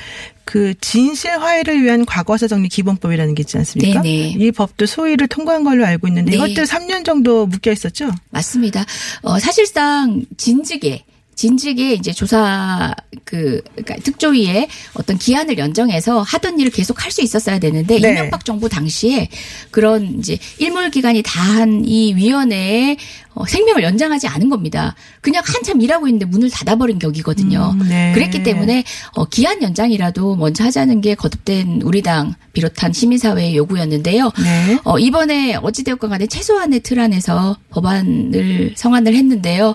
[0.45, 4.01] 그 진실 화해를 위한 과거사 정리 기본법이라는 게 있지 않습니까?
[4.01, 4.35] 네네.
[4.37, 6.37] 이 법도 소위를 통과한 걸로 알고 있는데 네.
[6.37, 8.09] 이것도 3년 정도 묶여 있었죠?
[8.29, 8.85] 맞습니다.
[9.21, 11.03] 어, 사실상 진즉에
[11.39, 17.57] 진즉에 이제 조사 그 그러니까 특조위에 어떤 기한을 연정해서 하던 일을 계속 할 수 있었어야
[17.57, 18.11] 되는데 네.
[18.11, 19.29] 이명박 정부 당시에
[19.71, 22.97] 그런 이제 일몰 기간이 다한 이 위원회의
[23.33, 24.95] 어, 생명을 연장하지 않은 겁니다.
[25.21, 27.71] 그냥 한참 일하고 있는데 문을 닫아버린 격이거든요.
[27.81, 28.11] 음, 네.
[28.13, 28.83] 그랬기 때문에
[29.15, 34.31] 어, 기한 연장이라도 먼저 하자는 게 거듭된 우리 당 비롯한 시민사회의 요구였는데요.
[34.43, 34.79] 네.
[34.83, 39.73] 어, 이번에 어찌되었건 간에 최소한의 틀 안에서 법안을 성안을 했는데요.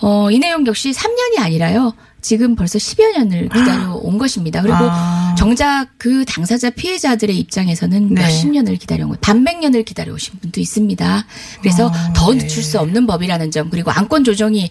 [0.00, 1.94] 어, 이 내용 역시 3년이 아니라요.
[2.22, 4.60] 지금 벌써 10여 년을 기다려 온 것입니다.
[4.60, 5.34] 그리고 아.
[5.38, 8.22] 정작 그 당사자 피해자들의 입장에서는 네.
[8.22, 9.16] 몇십 년을 기다려온.
[9.20, 11.26] 반백 년을 기다려 오신 분도 있습니다.
[11.60, 12.38] 그래서 아, 더 네.
[12.40, 14.70] 늦출 수 없는 법이라는 점 그리고 안건 조정이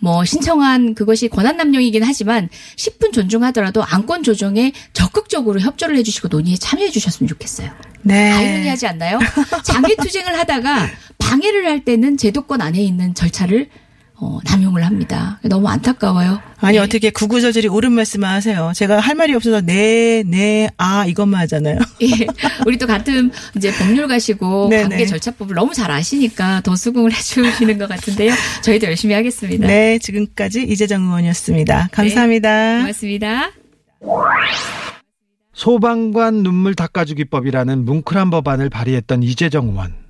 [0.00, 6.90] 뭐 신청한 그것이 권한 남용이긴 하지만 10분 존중하더라도 안건 조정에 적극적으로 협조를 해주시고 논의에 참여해
[6.90, 7.70] 주셨으면 좋겠어요.
[8.02, 8.32] 네.
[8.32, 9.18] 아이러니하지 않나요?
[9.62, 13.68] 장애 투쟁을 하다가 방해를 할 때는 제도권 안에 있는 절차를
[14.20, 15.38] 어, 남용을 합니다.
[15.42, 16.40] 너무 안타까워요.
[16.60, 16.80] 아니 예.
[16.80, 18.72] 어떻게 구구절절히 옳은 말씀만 하세요.
[18.74, 21.78] 제가 할 말이 없어서 네, 네, 아 이것만 하잖아요.
[22.02, 22.26] 예.
[22.66, 24.88] 우리 또 같은 이제 법률가시고 네네.
[24.88, 28.34] 관계 절차법을 너무 잘 아시니까 더 수긍을 해주시는 것 같은데요.
[28.62, 29.66] 저희도 열심히 하겠습니다.
[29.66, 31.90] 네, 지금까지 이재정 의원이었습니다.
[31.92, 32.78] 감사합니다.
[32.80, 33.50] 고맙습니다.
[35.52, 40.07] 소방관 눈물 닦아주기법이라는 뭉클한 법안을 발의했던 이재정 의원.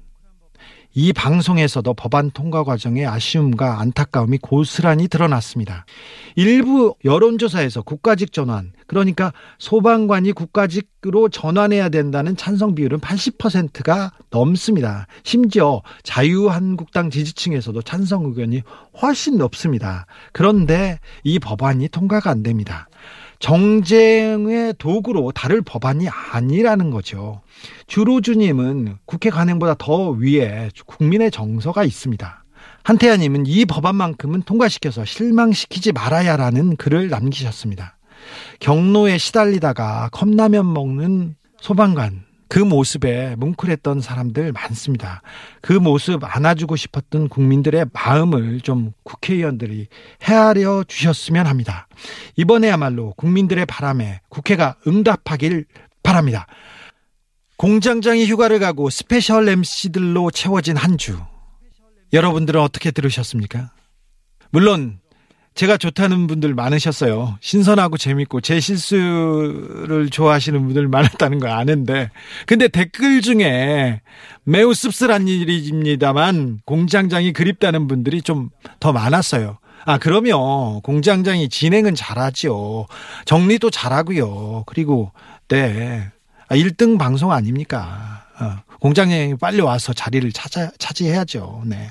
[0.94, 5.84] 이 방송에서도 법안 통과 과정의 아쉬움과 안타까움이 고스란히 드러났습니다.
[6.34, 15.06] 일부 여론조사에서 국가직 전환, 그러니까 소방관이 국가직으로 전환해야 된다는 찬성 비율은 80%가 넘습니다.
[15.24, 18.62] 심지어 자유한국당 지지층에서도 찬성 의견이
[19.00, 20.06] 훨씬 높습니다.
[20.32, 22.87] 그런데 이 법안이 통과가 안 됩니다.
[23.38, 27.40] 정쟁의 도구로 다룰 법안이 아니라는 거죠.
[27.86, 32.44] 주로주님은 국회 관행보다 더 위에 국민의 정서가 있습니다.
[32.82, 37.96] 한태현님은 이 법안만큼은 통과시켜서 실망시키지 말아야라는 글을 남기셨습니다.
[38.60, 45.22] 과로에 시달리다가 컵라면 먹는 소방관 그 모습에 뭉클했던 사람들 많습니다.
[45.60, 49.88] 그 모습 안아주고 싶었던 국민들의 마음을 좀 국회의원들이
[50.22, 51.88] 헤아려 주셨으면 합니다.
[52.36, 55.66] 이번에야말로 국민들의 바람에 국회가 응답하길
[56.02, 56.46] 바랍니다.
[57.56, 61.18] 공장장이 휴가를 가고 special MC들로 채워진 한 주.
[62.12, 63.72] 여러분들은 어떻게 들으셨습니까?
[64.50, 65.00] 물론
[65.58, 67.36] 제가 좋다는 분들 많으셨어요.
[67.40, 72.10] 신선하고 재밌고 제 실수를 좋아하시는 분들 많았다는 거 아는데
[72.46, 74.00] 근데 댓글 중에
[74.44, 79.58] 매우 씁쓸한 일입니다만 공장장이 그립다는 분들이 좀 더 많았어요.
[79.84, 82.86] 아 그러면 공장장이 진행은 잘하죠.
[83.24, 84.62] 정리도 잘하고요.
[84.66, 85.10] 그리고
[85.48, 86.08] 네
[86.50, 88.24] 1등 방송 아닙니까?
[88.40, 91.62] 어, 공장장이 빨리 와서 자리를 찾아 차지해야죠.
[91.66, 91.90] 네.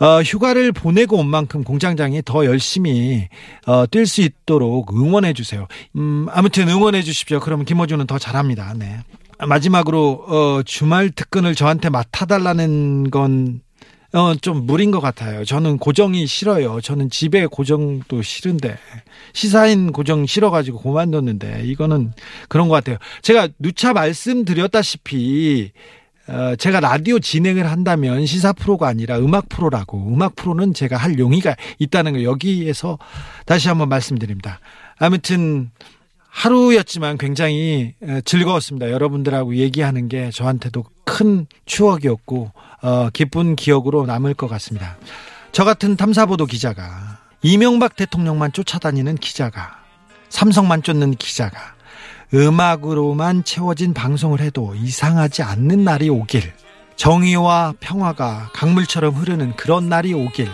[0.00, 3.28] 어, 휴가를 보내고 온 만큼 공장장이 더 열심히
[3.66, 5.66] 어, 뛸 수 있도록 응원해 주세요.
[5.96, 7.40] 음, 아무튼 응원해 주십시오.
[7.40, 8.74] 그러면 김호준은 더 잘합니다.
[8.76, 8.98] 네.
[9.38, 13.60] 마지막으로 어, 주말 특근을 저한테 맡아달라는 건
[14.12, 15.44] 어, 좀 무리인 것 같아요.
[15.44, 16.80] 저는 고정이 싫어요.
[16.80, 18.78] 저는 집에 고정도 싫은데
[19.34, 22.12] 시사인 고정 싫어가지고 그만뒀는데 이거는
[22.48, 22.96] 그런 것 같아요.
[23.22, 26.05] 제가 누차 말씀드렸다시피 어,
[26.58, 32.14] 제가 라디오 진행을 한다면 시사 프로가 아니라 음악 프로라고 음악 프로는 제가 할 용의가 있다는
[32.14, 32.98] 걸 여기에서
[33.44, 34.60] 다시 한번 말씀드립니다.
[34.98, 35.70] 아무튼
[36.28, 38.90] 하루였지만 굉장히 어, 즐거웠습니다.
[38.90, 42.52] 여러분들하고 얘기하는 게 저한테도 큰 추억이었고
[42.82, 44.98] 어, 기쁜 기억으로 남을 것 같습니다.
[45.52, 49.82] 저 같은 탐사보도 기자가 이명박 대통령만 쫓아다니는 기자가
[50.28, 51.75] 삼성만 쫓는 기자가
[52.34, 56.52] 음악으로만 채워진 방송을 해도 이상하지 않는 날이 오길
[56.96, 60.48] 정의와 평화가 강물처럼 흐르는 그런 날이 오길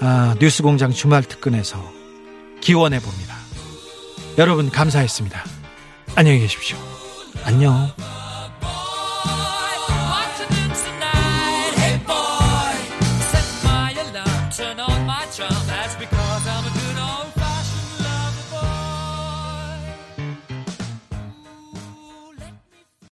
[0.00, 1.78] 아, 뉴스 공장 주말 특근에서
[2.60, 3.36] 기원해 봅니다.
[4.38, 5.44] 여러분 감사했습니다.
[6.16, 6.76] 안녕히 계십시오.
[7.44, 7.88] 안녕.